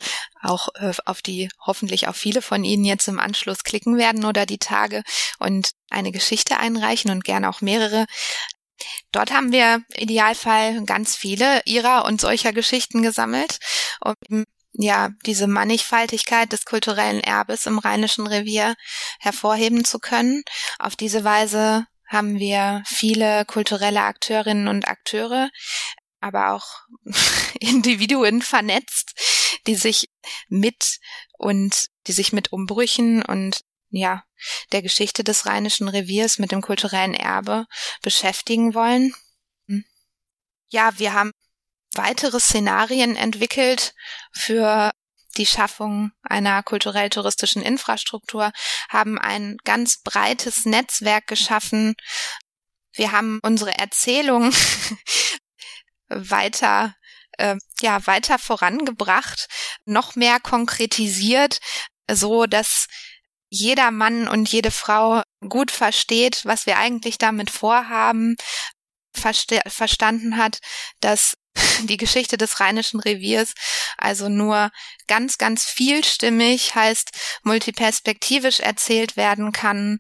[0.43, 4.45] auch äh, auf die hoffentlich auch viele von Ihnen jetzt im Anschluss klicken werden oder
[4.45, 5.03] die Tage
[5.39, 8.05] und eine Geschichte einreichen und gerne auch mehrere.
[9.13, 13.59] Dort haben wir im Idealfall ganz viele ihrer und solcher Geschichten gesammelt,
[14.01, 18.75] um ja, diese Mannigfaltigkeit des kulturellen Erbes im Rheinischen Revier
[19.21, 20.43] hervorheben zu können.
[20.79, 25.51] Auf diese Weise haben wir viele kulturelle Akteurinnen und Akteure,
[26.21, 26.67] aber auch
[27.61, 29.13] Individuen vernetzt,
[29.67, 30.09] die sich
[30.49, 30.99] mit
[31.39, 33.61] und die sich mit Umbrüchen und
[33.93, 34.25] ja,
[34.73, 37.67] der Geschichte des Rheinischen Reviers mit dem kulturellen Erbe
[38.03, 39.15] beschäftigen wollen.
[39.69, 39.85] Hm.
[40.71, 41.33] Ja, wir haben
[41.95, 43.95] weitere Szenarien entwickelt
[44.33, 44.91] für
[45.37, 48.53] die Schaffung einer kulturell-touristischen Infrastruktur,
[48.89, 51.95] haben ein ganz breites Netzwerk geschaffen.
[52.93, 54.53] Wir haben unsere Erzählung
[56.09, 56.95] weiter
[57.39, 59.49] äh, ja weiter vorangebracht,
[59.85, 61.61] noch mehr konkretisiert,
[62.11, 62.87] so dass
[63.53, 68.37] jeder Mann und jede Frau gut versteht, was wir eigentlich damit vorhaben,
[69.15, 70.59] verstanden hat,
[71.01, 71.37] dass
[71.83, 73.53] die Geschichte des Rheinischen Reviers
[73.99, 74.71] also nur
[75.07, 77.11] ganz, ganz vielstimmig heißt
[77.43, 79.99] multiperspektivisch erzählt werden kann,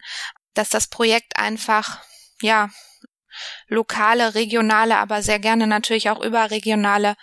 [0.55, 2.03] dass das Projekt einfach,
[2.41, 2.71] ja,
[3.69, 7.17] lokale, regionale, aber sehr gerne natürlich auch überregionale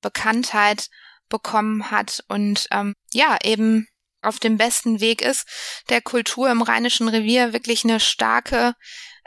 [0.00, 0.88] Bekanntheit
[1.28, 3.88] bekommen hat und ähm, ja, eben
[4.24, 5.46] auf dem besten Weg ist,
[5.88, 8.74] der Kultur im Rheinischen Revier wirklich eine starke,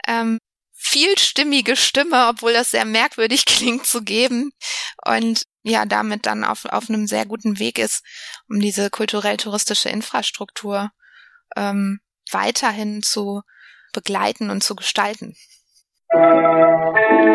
[0.06, 0.38] ähm,
[0.74, 4.52] vielstimmige Stimme, obwohl das sehr merkwürdig klingt, zu geben.
[5.04, 8.02] Und ja, damit dann auf, auf einem sehr guten Weg ist,
[8.48, 10.90] um diese kulturell-touristische Infrastruktur
[11.56, 13.42] ähm, weiterhin zu
[13.92, 15.34] begleiten und zu gestalten.
[16.12, 17.28] Musik